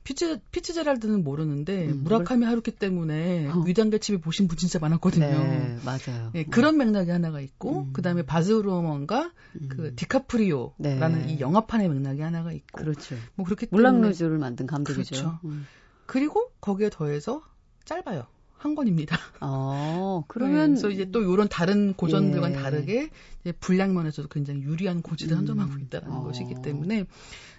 피츠 0.04 0.40
피츠제랄드는 0.52 1.24
모르는데 1.24 1.88
음, 1.88 2.04
무라카미 2.04 2.46
하루키 2.46 2.70
때문에 2.72 3.48
어. 3.48 3.64
집이 4.00 4.20
보신 4.20 4.48
분 4.48 4.56
진짜 4.56 4.78
많았거든요. 4.78 5.26
네, 5.26 5.78
맞아요. 5.84 6.32
예, 6.36 6.44
그런 6.44 6.78
맥락이 6.78 7.10
하나가 7.10 7.42
있고 7.42 7.86
음. 7.86 7.94
그다음에 7.94 8.22
바즈루먼과 8.22 9.32
음. 9.60 9.70
그 9.70 9.96
디카프리오라는 9.96 11.26
네. 11.26 11.34
이 11.34 11.40
영화판의 11.40 11.90
맥락이 11.90 12.22
하나가 12.22 12.52
있고 12.52 12.84
그렇죠. 12.84 13.16
뭐 13.34 13.44
그렇게 13.44 13.66
물랑루즈를 13.72 14.38
만든 14.38 14.68
감독이죠. 14.68 15.16
그렇죠. 15.16 15.40
음. 15.46 15.66
그리고 16.06 16.52
거기에 16.62 16.92
더해서 16.92 17.42
짧아요. 17.86 18.28
한 18.66 18.76
권입니다. 18.76 19.18
어, 19.42 20.24
그러면. 20.28 20.74
네, 20.74 20.82
그래서 20.82 20.90
이제 20.90 21.12
또 21.12 21.22
이런 21.22 21.48
다른 21.48 21.94
고전들과는 21.94 22.58
예. 22.58 22.62
다르게 22.62 23.10
이제 23.42 23.52
분량 23.54 23.94
면에서도 23.94 24.28
굉장히 24.30 24.62
유리한 24.64 25.02
고지를 25.02 25.38
선점하고 25.38 25.74
음. 25.74 25.82
있다는 25.82 26.12
어. 26.12 26.24
것이기 26.24 26.56
때문에 26.64 27.06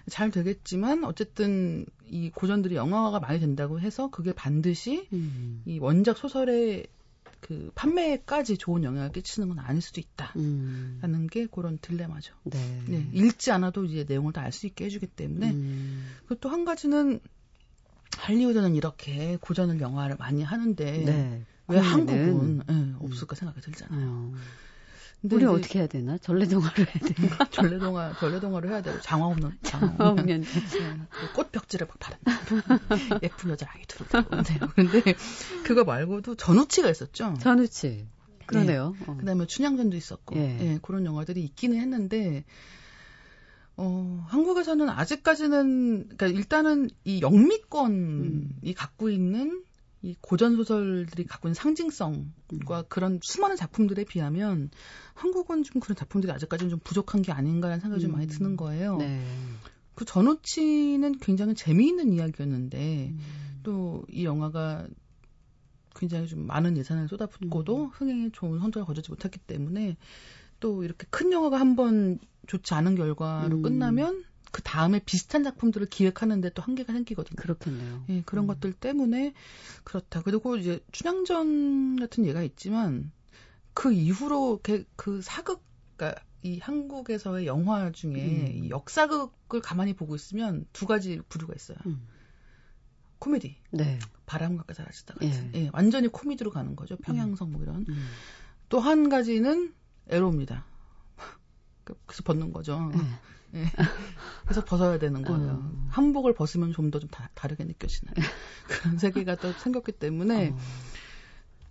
잘 0.09 0.31
되겠지만 0.31 1.03
어쨌든 1.05 1.85
이 2.05 2.29
고전들이 2.29 2.75
영화화가 2.75 3.19
많이 3.19 3.39
된다고 3.39 3.79
해서 3.79 4.09
그게 4.09 4.33
반드시 4.33 5.07
음. 5.13 5.63
이 5.65 5.79
원작 5.79 6.17
소설의 6.17 6.87
그 7.39 7.71
판매까지 7.75 8.57
좋은 8.57 8.83
영향을 8.83 9.11
끼치는 9.11 9.49
건 9.49 9.59
아닐 9.59 9.81
수도 9.81 10.01
있다라는 10.01 11.03
음. 11.03 11.27
게 11.29 11.45
그런 11.45 11.77
딜레마죠. 11.77 12.33
네. 12.45 12.83
네. 12.87 13.07
읽지 13.13 13.51
않아도 13.51 13.85
이제 13.85 14.05
내용을 14.07 14.33
다 14.33 14.41
알 14.41 14.51
수 14.51 14.65
있게 14.65 14.85
해주기 14.85 15.07
때문에 15.07 15.51
음. 15.51 16.07
그리고 16.25 16.39
또한 16.41 16.65
가지는 16.65 17.19
할리우드는 18.17 18.75
이렇게 18.75 19.37
고전을 19.41 19.79
영화를 19.79 20.15
많이 20.17 20.43
하는데 20.43 20.91
네. 21.03 21.41
왜 21.67 21.77
한국은 21.79 22.63
네, 22.67 22.93
없을까 22.99 23.35
생각이 23.35 23.61
들잖아요. 23.61 24.33
근데 25.21 25.35
우리 25.35 25.45
어떻게 25.45 25.79
해야 25.79 25.87
되나? 25.87 26.17
전래동화를 26.19 26.85
해야 26.85 27.13
되나? 27.13 27.37
전래동화, 27.49 28.13
전래동화를 28.19 28.69
해야 28.69 28.81
되고 28.81 28.99
장화 29.01 29.25
없는 29.25 29.57
장화 29.63 30.09
없는 30.11 30.45
네, 30.45 31.27
꽃벽지를 31.33 31.87
막 31.87 31.97
바른다. 31.99 33.19
예쁜 33.23 33.49
여자 33.49 33.67
아이들을 33.73 34.43
네. 34.43 34.59
그런데 34.75 35.01
그거 35.63 35.83
말고도 35.83 36.35
전우치가 36.35 36.89
있었죠. 36.89 37.33
전우치. 37.39 38.07
그러네요. 38.45 38.95
네. 38.97 39.05
어. 39.07 39.17
그다음에 39.17 39.45
춘향전도 39.45 39.97
있었고, 39.97 40.35
예. 40.37 40.39
네, 40.39 40.79
그런 40.81 41.05
영화들이 41.05 41.43
있기는 41.43 41.77
했는데 41.77 42.45
어, 43.77 44.25
한국에서는 44.27 44.89
아직까지는, 44.89 46.09
그러니까 46.09 46.27
일단은 46.27 46.89
이 47.05 47.21
영미권이 47.21 47.93
음. 47.93 48.59
갖고 48.75 49.09
있는 49.09 49.63
이 50.01 50.15
고전 50.21 50.55
소설들이 50.55 51.25
갖고 51.25 51.47
있는 51.47 51.53
상징성과 51.55 52.79
음. 52.79 52.83
그런 52.89 53.19
수많은 53.23 53.55
작품들에 53.55 54.03
비하면 54.03 54.69
한국은 55.13 55.63
좀 55.63 55.79
그런 55.79 55.95
작품들이 55.95 56.31
아직까지는 56.31 56.69
좀 56.69 56.79
부족한 56.83 57.21
게 57.21 57.31
아닌가라는 57.31 57.79
생각이 57.79 58.01
음. 58.01 58.07
좀 58.07 58.11
많이 58.13 58.25
음. 58.25 58.29
드는 58.29 58.57
거예요. 58.57 58.97
네. 58.97 59.21
그 59.95 60.05
전우치는 60.05 61.17
굉장히 61.19 61.55
재미있는 61.55 62.13
이야기였는데 62.13 63.09
음. 63.09 63.19
또이 63.63 64.23
영화가 64.23 64.87
굉장히 65.95 66.27
좀 66.27 66.45
많은 66.45 66.77
예산을 66.77 67.07
쏟아붓고도 67.09 67.85
음. 67.85 67.89
흥행에 67.91 68.29
좋은 68.31 68.59
성적을 68.59 68.85
거두지 68.85 69.09
못했기 69.09 69.39
때문에 69.39 69.97
또 70.59 70.83
이렇게 70.83 71.05
큰 71.09 71.31
영화가 71.31 71.59
한 71.59 71.75
번 71.75 72.19
좋지 72.47 72.73
않은 72.73 72.95
결과로 72.95 73.57
음. 73.57 73.61
끝나면 73.61 74.23
그 74.51 74.61
다음에 74.63 74.99
비슷한 75.05 75.43
작품들을 75.43 75.87
기획하는데 75.87 76.49
또 76.51 76.61
한계가 76.61 76.93
생기거든요. 76.93 77.35
그렇겠네요. 77.35 78.03
예, 78.09 78.21
그런 78.25 78.45
음. 78.45 78.47
것들 78.47 78.73
때문에 78.73 79.33
그렇다. 79.83 80.21
그리고 80.23 80.55
이제 80.55 80.79
춘향전 80.91 81.97
같은 81.99 82.25
예가 82.25 82.41
있지만 82.43 83.11
그 83.73 83.91
이후로 83.91 84.61
그 84.95 85.21
사극, 85.21 85.61
그러니까 85.97 86.21
이 86.41 86.59
한국에서의 86.59 87.45
영화 87.45 87.91
중에 87.91 88.13
음. 88.13 88.63
이 88.65 88.69
역사극을 88.69 89.61
가만히 89.61 89.93
보고 89.93 90.15
있으면 90.15 90.65
두 90.71 90.85
가지 90.87 91.19
부류가 91.27 91.53
있어요. 91.53 91.77
음. 91.85 92.07
코미디. 93.19 93.57
네. 93.71 93.99
바람과 94.25 94.63
까사라지다 94.63 95.15
같은. 95.15 95.51
예. 95.55 95.59
예. 95.59 95.69
완전히 95.73 96.07
코미디로 96.07 96.51
가는 96.51 96.75
거죠. 96.75 96.95
평양성 96.97 97.51
뭐 97.51 97.61
이런. 97.63 97.85
음. 97.89 98.07
또한 98.69 99.09
가지는 99.09 99.73
에로입니다. 100.09 100.65
그래서 101.83 102.23
벗는 102.23 102.51
거죠. 102.51 102.91
네. 102.93 102.97
네. 103.51 103.65
그래서 104.43 104.63
벗어야 104.63 104.99
되는 104.99 105.21
거예요. 105.23 105.51
어. 105.63 105.87
한복을 105.89 106.33
벗으면 106.33 106.73
좀더좀 106.73 107.09
다르게 107.33 107.63
느껴지는 107.63 108.13
그런 108.67 108.97
세계가 108.97 109.35
또 109.35 109.51
생겼기 109.53 109.93
때문에 109.93 110.49
어. 110.49 110.57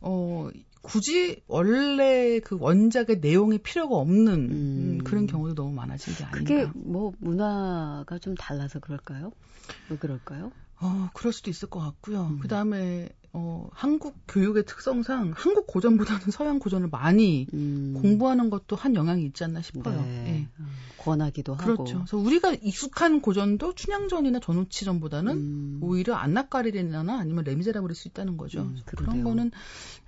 어 0.01 0.51
굳이 0.83 1.42
원래 1.49 2.38
그 2.40 2.57
원작의 2.59 3.18
내용이 3.20 3.59
필요가 3.59 3.96
없는 3.96 4.35
음. 4.35 4.99
그런 5.05 5.27
경우도 5.27 5.55
너무 5.55 5.72
많아진 5.72 6.14
게 6.14 6.25
아닌가. 6.25 6.38
그게 6.38 6.70
뭐 6.75 7.12
문화가 7.18 8.18
좀 8.18 8.35
달라서 8.37 8.79
그럴까요? 8.79 9.33
왜 9.90 9.96
그럴까요? 9.96 10.53
어, 10.80 11.10
그럴 11.14 11.32
수도 11.32 11.50
있을 11.50 11.68
것 11.68 11.80
같고요. 11.80 12.26
음. 12.26 12.38
그 12.40 12.48
다음에, 12.48 13.08
어, 13.32 13.68
한국 13.72 14.14
교육의 14.28 14.64
특성상 14.64 15.32
한국 15.36 15.66
고전보다는 15.66 16.30
서양 16.30 16.58
고전을 16.58 16.88
많이 16.88 17.46
음. 17.52 17.94
공부하는 18.00 18.48
것도 18.50 18.76
한 18.76 18.94
영향이 18.94 19.24
있지 19.26 19.44
않나 19.44 19.60
싶어요. 19.60 20.00
네. 20.00 20.26
예. 20.28 20.48
권하기도 20.98 21.54
하고. 21.54 21.84
그렇죠. 21.84 21.98
그래서 21.98 22.16
우리가 22.16 22.54
익숙한 22.54 23.20
고전도 23.20 23.74
춘향전이나 23.74 24.40
전우치전보다는 24.40 25.32
음. 25.32 25.78
오히려 25.82 26.14
안나까리레나 26.14 27.18
아니면 27.18 27.44
레미제라블일 27.44 27.94
수 27.94 28.08
있다는 28.08 28.36
거죠. 28.36 28.62
음, 28.62 28.80
그런 28.86 29.22
거는 29.22 29.52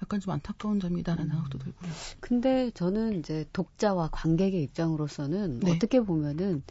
약간 0.03 0.21
좀 0.21 0.33
안타까운 0.33 0.81
점이다라는 0.81 1.27
음. 1.27 1.31
생각도 1.31 1.59
들고요. 1.59 1.91
근데 2.21 2.71
저는 2.73 3.21
이제 3.21 3.47
독자와 3.53 4.09
관객의 4.11 4.63
입장으로서는 4.65 5.61
네. 5.61 5.73
어떻게 5.73 6.01
보면은, 6.01 6.63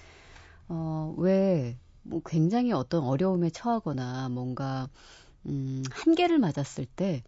어, 0.68 1.16
왜 1.18 1.78
뭐 2.08 2.22
굉장히 2.26 2.72
어떤 2.72 3.04
어려움에 3.04 3.50
처하거나 3.50 4.30
뭔가 4.30 4.90
음, 5.46 5.84
한계를 5.92 6.40
맞았을 6.40 6.86
때 6.86 7.24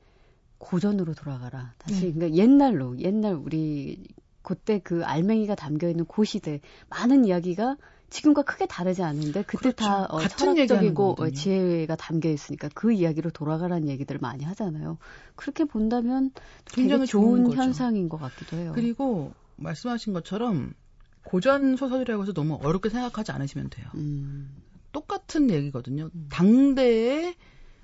고전으로 0.57 1.13
돌아가라. 1.13 1.73
다시 1.77 2.05
네. 2.05 2.13
그러니까 2.13 2.37
옛날로 2.37 2.97
옛날 2.99 3.33
우리 3.33 4.03
그때 4.41 4.79
그 4.79 5.03
알맹이가 5.05 5.55
담겨 5.55 5.89
있는 5.89 6.05
고 6.05 6.23
시대 6.23 6.61
많은 6.89 7.25
이야기가 7.25 7.77
지금과 8.09 8.41
크게 8.41 8.65
다르지 8.65 9.03
않은데 9.03 9.43
그때 9.43 9.71
그렇죠. 9.71 9.75
다 9.75 10.07
어, 10.09 10.27
철학적이고 10.27 11.15
어, 11.19 11.29
지혜가 11.29 11.95
담겨 11.95 12.29
있으니까 12.29 12.69
그 12.73 12.91
이야기로 12.91 13.29
돌아가라는 13.29 13.87
얘기들을 13.89 14.19
많이 14.19 14.43
하잖아요. 14.45 14.97
그렇게 15.35 15.65
본다면 15.65 16.31
굉장히 16.65 17.05
좋은, 17.05 17.45
좋은 17.45 17.55
현상인 17.55 18.09
것 18.09 18.17
같기도 18.17 18.57
해요. 18.57 18.71
그리고 18.73 19.33
말씀하신 19.57 20.13
것처럼 20.13 20.73
고전 21.23 21.75
소설이라고 21.75 22.23
해서 22.23 22.33
너무 22.33 22.57
어렵게 22.61 22.89
생각하지 22.89 23.31
않으시면 23.31 23.69
돼요. 23.69 23.87
음. 23.95 24.49
똑같은 24.91 25.49
얘기거든요. 25.49 26.09
음. 26.13 26.27
당대에 26.31 27.35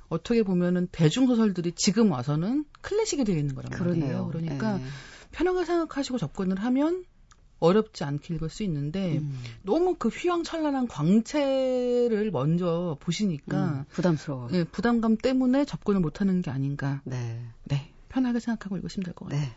어떻게 0.10 0.44
보면은 0.44 0.88
대중 0.92 1.28
소설들이 1.28 1.72
지금 1.74 2.12
와서는 2.12 2.66
클래식이 2.82 3.24
되어 3.24 3.38
있는 3.38 3.56
거란 3.56 3.72
말이에요. 3.78 4.28
그러니까 4.28 4.78
네. 4.78 4.84
편하게 5.32 5.66
생각하시고 5.66 6.18
접근을 6.18 6.58
하면 6.64 7.04
어렵지 7.60 8.04
않게 8.04 8.36
읽을 8.36 8.50
수 8.50 8.64
있는데 8.64 9.18
음. 9.18 9.40
너무 9.64 9.96
그 9.96 10.10
휘황찬란한 10.10 10.88
광채를 10.88 12.30
먼저 12.32 12.98
보시니까 13.00 13.66
음, 13.66 13.86
부담스러워. 13.90 14.50
예, 14.54 14.64
부담감 14.66 15.18
때문에 15.18 15.66
접근을 15.66 16.02
못하는 16.02 16.42
게 16.42 16.52
아닌가. 16.52 17.02
네. 17.06 17.42
네. 17.64 17.92
편하게 18.10 18.40
생각하고 18.40 18.78
읽으시면 18.78 19.06
될 19.06 19.14
것 19.14 19.26
같아요. 19.26 19.42
네. 19.42 19.54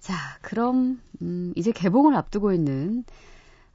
자, 0.00 0.14
그럼 0.42 1.00
음, 1.22 1.52
이제 1.56 1.72
개봉을 1.72 2.14
앞두고 2.14 2.52
있는 2.52 3.04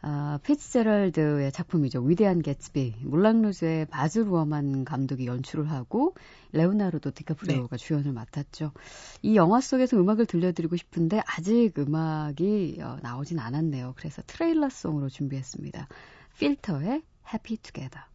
아, 0.01 0.39
피츠제럴드의 0.43 1.51
작품이죠. 1.51 2.01
위대한 2.01 2.41
개츠비. 2.41 2.95
물랑루즈의 3.01 3.87
바즈 3.87 4.19
루어만 4.19 4.85
감독이 4.85 5.25
연출을 5.27 5.69
하고 5.69 6.15
레오나르도 6.53 7.11
디카프리오가 7.11 7.75
네. 7.75 7.83
주연을 7.85 8.13
맡았죠. 8.13 8.71
이 9.21 9.35
영화 9.35 9.59
속에서 9.59 9.97
음악을 9.97 10.25
들려드리고 10.25 10.77
싶은데 10.77 11.21
아직 11.25 11.77
음악이 11.77 12.79
어, 12.81 12.97
나오진 13.01 13.39
않았네요. 13.39 13.93
그래서 13.97 14.21
트레일러 14.25 14.69
송으로 14.69 15.09
준비했습니다. 15.09 15.87
필터의 16.39 17.03
Happy 17.33 17.57
Together. 17.57 18.09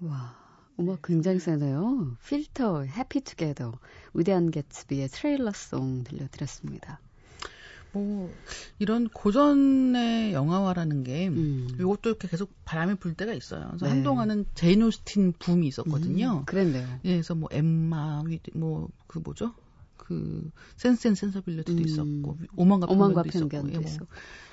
와, 0.00 0.36
음악 0.78 1.02
굉장히 1.02 1.38
세네요. 1.38 2.16
필터, 2.26 2.82
Happy 2.82 3.22
Together, 3.22 3.78
위대한 4.12 4.50
개츠비의 4.50 5.08
trailer 5.08 5.69
song 5.69 6.04
들려드렸습니다. 6.04 7.00
뭐 7.92 8.30
이런 8.80 9.08
고전의 9.08 10.32
영화화라는 10.32 11.04
게 11.04 11.28
음. 11.28 11.68
이것도 11.78 12.10
이렇게 12.10 12.26
계속 12.26 12.50
바람이 12.64 12.96
불 12.96 13.14
때가 13.14 13.32
있어요. 13.32 13.68
그래서 13.68 13.86
네. 13.86 13.92
한동안은 13.92 14.46
제인 14.54 14.82
오스틴 14.82 15.34
붐이 15.38 15.68
있었거든요. 15.68 16.40
음, 16.40 16.44
그랬네요. 16.44 17.00
예, 17.04 17.12
그래서 17.12 17.34
뭐 17.34 17.48
엠마, 17.52 18.22
뭐 18.54 18.90
그 19.14 19.20
뭐죠? 19.20 19.54
그 20.04 20.50
Sense 20.76 21.08
and 21.08 21.14
Sensibility도 21.14 21.78
음. 21.78 21.84
있었고 21.84 22.38
오만과 22.56 22.86
편견도 22.86 23.28
있었고 23.28 23.72
예, 23.72 23.78
뭐 23.78 24.06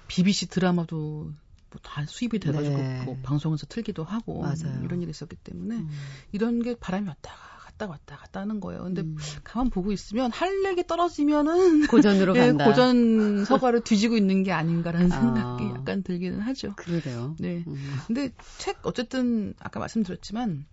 BBC 0.07 0.47
드라마도 0.47 1.31
뭐다 1.71 2.05
수입이 2.05 2.39
돼가지고 2.39 2.77
네. 2.77 3.03
뭐 3.05 3.17
방송에서 3.21 3.65
틀기도 3.67 4.03
하고 4.03 4.41
뭐 4.41 4.53
이런 4.83 5.01
일이 5.01 5.11
있었기 5.11 5.35
때문에 5.37 5.75
음. 5.75 5.89
이런 6.31 6.61
게 6.61 6.75
바람이 6.75 7.07
왔다가 7.07 7.37
갔다 7.61 7.87
왔다 7.87 8.17
갔다 8.17 8.39
하는 8.41 8.59
거예요. 8.59 8.83
근데 8.83 9.01
음. 9.01 9.17
가만 9.43 9.69
보고 9.69 9.91
있으면 9.91 10.31
할렉이 10.31 10.87
떨어지면은 10.87 11.87
고전으로 11.87 12.35
예, 12.37 12.47
간다. 12.47 12.65
고전 12.65 13.45
서가를 13.45 13.81
뒤지고 13.81 14.17
있는 14.17 14.43
게 14.43 14.51
아닌가라는 14.51 15.11
아. 15.11 15.19
생각이 15.19 15.63
약간 15.75 16.03
들기는 16.03 16.39
하죠. 16.41 16.73
그러게요. 16.75 17.35
네. 17.39 17.63
음. 17.67 17.75
근데 18.07 18.31
책 18.57 18.79
어쨌든 18.83 19.53
아까 19.59 19.79
말씀드렸지만 19.79 20.65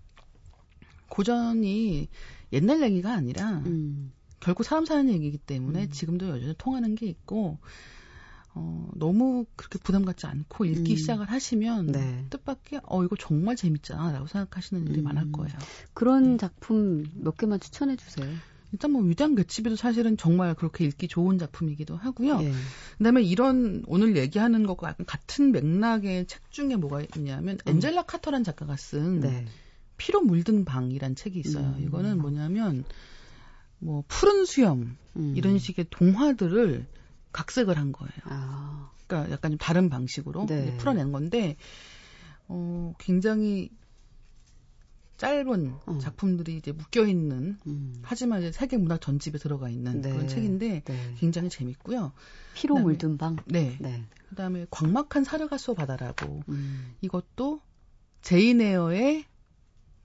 고전이 1.09 2.09
옛날 2.53 2.83
얘기가 2.83 3.12
아니라 3.12 3.62
음. 3.66 4.12
결국 4.41 4.64
사람 4.64 4.84
사는 4.84 5.09
얘기이기 5.11 5.39
때문에 5.39 5.84
음. 5.84 5.91
지금도 5.91 6.28
여전히 6.28 6.55
통하는 6.59 6.95
게 6.95 7.07
있고 7.07 7.59
어, 8.55 8.91
너무 8.95 9.47
그렇게 9.57 9.78
부담 9.78 10.05
갖지 10.05 10.26
않고 10.26 10.64
읽기 10.64 10.95
음. 10.95 10.97
시작을 10.97 11.30
하시면 11.30 11.86
네. 11.86 12.26
뜻밖의 12.30 12.80
어 12.84 13.05
이거 13.05 13.16
정말 13.16 13.57
재밌잖아라고 13.57 14.26
생각하시는 14.26 14.86
일이 14.89 15.01
음. 15.01 15.05
많을 15.05 15.30
거예요. 15.32 15.57
그런 15.95 16.32
네. 16.32 16.36
작품 16.39 17.05
몇 17.14 17.36
개만 17.36 17.61
추천해 17.61 17.97
주세요. 17.97 18.26
일단 18.72 18.91
뭐 18.91 19.03
위대한 19.03 19.34
개츠비도 19.34 19.76
사실은 19.76 20.16
정말 20.16 20.55
그렇게 20.55 20.84
읽기 20.84 21.09
좋은 21.09 21.39
작품이기도 21.39 21.97
하고요. 21.97 22.41
예. 22.43 22.53
그다음에 22.99 23.22
이런 23.22 23.82
오늘 23.86 24.16
얘기하는 24.16 24.66
것과 24.66 24.91
약간 24.91 25.07
같은 25.07 25.53
맥락의 25.53 26.26
책 26.26 26.51
중에 26.51 26.76
뭐가 26.76 27.01
있냐면 27.16 27.59
음. 27.66 27.70
엔젤라 27.70 28.03
카터란 28.03 28.45
작가가 28.45 28.76
쓴 28.76 29.20
네. 29.20 29.47
피로 29.97 30.20
물든 30.20 30.64
방이란 30.64 31.14
책이 31.14 31.41
있어요. 31.41 31.76
음. 31.78 31.82
이거는 31.82 32.18
뭐냐면 32.18 32.84
뭐 33.79 34.05
푸른 34.09 34.45
수염 34.45 34.97
음. 35.16 35.35
이런 35.37 35.59
식의 35.59 35.87
동화들을 35.91 36.87
각색을 37.33 37.76
한 37.76 37.93
거예요. 37.93 38.12
아. 38.24 38.91
그러니까 39.07 39.33
약간 39.33 39.53
좀 39.53 39.59
다른 39.59 39.89
방식으로 39.89 40.47
네. 40.47 40.76
풀어낸 40.76 41.12
건데 41.12 41.57
어 42.47 42.95
굉장히 42.99 43.70
짧은 45.16 45.74
어. 45.87 45.99
작품들이 46.01 46.57
이제 46.57 46.72
묶여 46.72 47.05
있는 47.05 47.59
음. 47.66 47.95
하지만 48.03 48.41
이제 48.41 48.53
세계 48.53 48.76
문학 48.76 49.01
전집에 49.01 49.39
들어가 49.39 49.68
있는 49.68 50.01
네. 50.01 50.11
그런 50.12 50.29
책인데 50.29 50.83
네. 50.85 51.14
굉장히 51.18 51.49
재밌고요. 51.49 52.12
피로 52.55 52.74
그다음에, 52.74 52.85
물든 52.85 53.18
방. 53.18 53.37
네. 53.47 53.76
네. 53.81 54.05
그다음에 54.29 54.66
광막한 54.70 55.24
사르가소 55.24 55.74
바다라고 55.74 56.43
음. 56.49 56.95
이것도 57.01 57.61
제인 58.22 58.61
에어의 58.61 59.24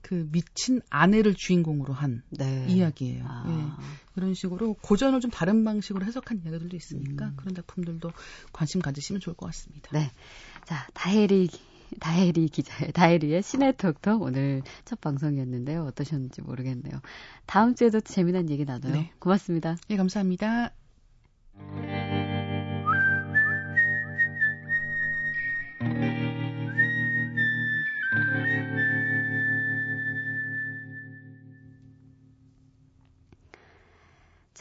그 0.04 0.28
미친 0.30 0.82
아내를 0.90 1.34
주인공으로 1.34 1.94
한 1.94 2.22
네. 2.28 2.66
이야기예요. 2.68 3.24
아. 3.26 3.44
예. 3.48 3.84
그런 4.14 4.34
식으로 4.34 4.74
고전을 4.74 5.20
좀 5.20 5.30
다른 5.30 5.64
방식으로 5.64 6.04
해석한 6.04 6.42
이야기들도 6.44 6.76
있으니까 6.76 7.28
음. 7.28 7.32
그런 7.36 7.54
작품들도 7.54 8.12
관심 8.52 8.82
가지시면 8.82 9.20
좋을 9.20 9.34
것 9.34 9.46
같습니다. 9.46 9.88
네. 9.92 10.10
자, 10.66 10.86
다혜리 10.92 11.48
다혜리 12.00 12.48
기자의 12.48 12.92
다혜리의 12.92 13.42
시네톡터 13.42 14.18
오늘 14.18 14.62
첫 14.84 15.00
방송이었는데요. 15.00 15.84
어떠셨는지 15.84 16.42
모르겠네요. 16.42 17.00
다음 17.46 17.74
주에도 17.74 18.00
재미난 18.00 18.50
얘기 18.50 18.66
나눠요. 18.66 18.92
네. 18.92 19.10
고맙습니다. 19.18 19.76
예, 19.88 19.96
감사합니다. 19.96 20.72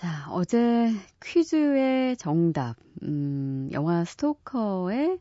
자, 0.03 0.27
어제 0.31 0.91
퀴즈의 1.23 2.17
정답, 2.17 2.75
음, 3.03 3.69
영화 3.71 4.03
스토커의 4.03 5.17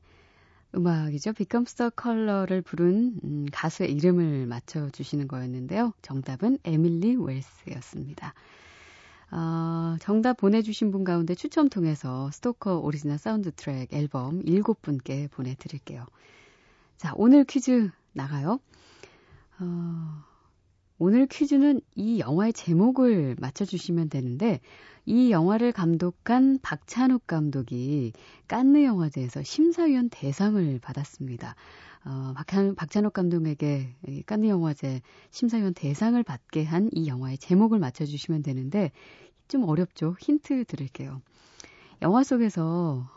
음악이죠. 0.75 1.35
The 1.35 1.91
Color를 1.97 2.63
부른 2.63 3.21
음, 3.23 3.47
가수의 3.53 3.93
이름을 3.93 4.47
맞춰주시는 4.47 5.29
거였는데요. 5.29 5.93
정답은 6.03 6.59
에밀리 6.65 7.15
웰스였습니다. 7.15 8.35
어, 9.31 9.95
정답 10.01 10.39
보내주신 10.39 10.91
분 10.91 11.05
가운데 11.05 11.37
추첨 11.37 11.69
통해서 11.69 12.29
스토커 12.33 12.81
오리지널 12.81 13.19
사운드 13.19 13.53
트랙 13.53 13.95
앨범 13.95 14.43
7분께 14.43 15.31
보내드릴게요. 15.31 16.05
자, 16.97 17.13
오늘 17.15 17.45
퀴즈 17.45 17.89
나가요. 18.15 18.59
어, 19.61 20.25
오늘 21.05 21.27
퀴즈는 21.27 21.81
이 21.97 22.21
영화의 22.21 22.53
제목을 22.53 23.35
맞춰주시면 23.41 24.09
되는데, 24.09 24.61
이 25.05 25.33
영화를 25.33 25.73
감독한 25.73 26.61
박찬욱 26.63 27.27
감독이 27.27 28.13
깐느 28.47 28.85
영화제에서 28.85 29.43
심사위원 29.43 30.11
대상을 30.11 30.79
받았습니다. 30.79 31.57
어, 32.05 32.35
박찬, 32.37 32.77
박찬욱 32.77 33.13
감독에게 33.15 33.97
깐느 34.27 34.47
영화제 34.47 35.01
심사위원 35.33 35.75
대상을 35.75 36.23
받게 36.23 36.63
한 36.63 36.89
이 36.93 37.09
영화의 37.09 37.39
제목을 37.39 37.81
맞춰주시면 37.81 38.45
되는데, 38.45 38.93
좀 39.49 39.65
어렵죠? 39.65 40.15
힌트 40.21 40.67
드릴게요. 40.67 41.21
영화 42.01 42.23
속에서 42.23 43.11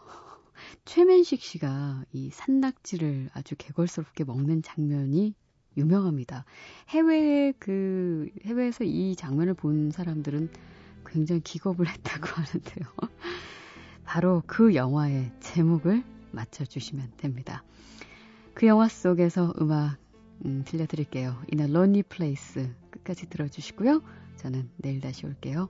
최맨식 0.85 1.39
씨가 1.39 2.05
이 2.13 2.31
산낙지를 2.31 3.29
아주 3.35 3.53
개걸스럽게 3.55 4.23
먹는 4.23 4.63
장면이 4.63 5.35
유명합니다. 5.77 6.45
해외 6.89 7.53
그 7.59 8.29
해외에서 8.45 8.83
이 8.83 9.15
장면을 9.15 9.53
본 9.53 9.91
사람들은 9.91 10.49
굉장히 11.05 11.41
기겁을 11.41 11.87
했다고 11.89 12.27
하는데요. 12.27 12.87
바로 14.03 14.43
그 14.45 14.75
영화의 14.75 15.31
제목을 15.39 16.03
맞춰주시면 16.31 17.13
됩니다. 17.17 17.63
그 18.53 18.67
영화 18.67 18.87
속에서 18.87 19.53
음악 19.59 19.97
음, 20.45 20.63
들려드릴게요. 20.65 21.41
In 21.51 21.61
a 21.61 21.69
Lonely 21.69 22.03
Place 22.03 22.69
끝까지 22.89 23.29
들어주시고요. 23.29 24.01
저는 24.37 24.69
내일 24.77 24.99
다시 24.99 25.25
올게요. 25.25 25.69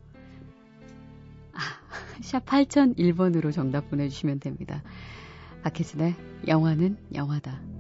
아, 1.54 1.60
샵 2.22 2.46
8001번으로 2.46 3.54
정답 3.54 3.90
보내주시면 3.90 4.40
됩니다. 4.40 4.84
박혜진의 5.64 6.16
영화는 6.48 6.98
영화다. 7.14 7.75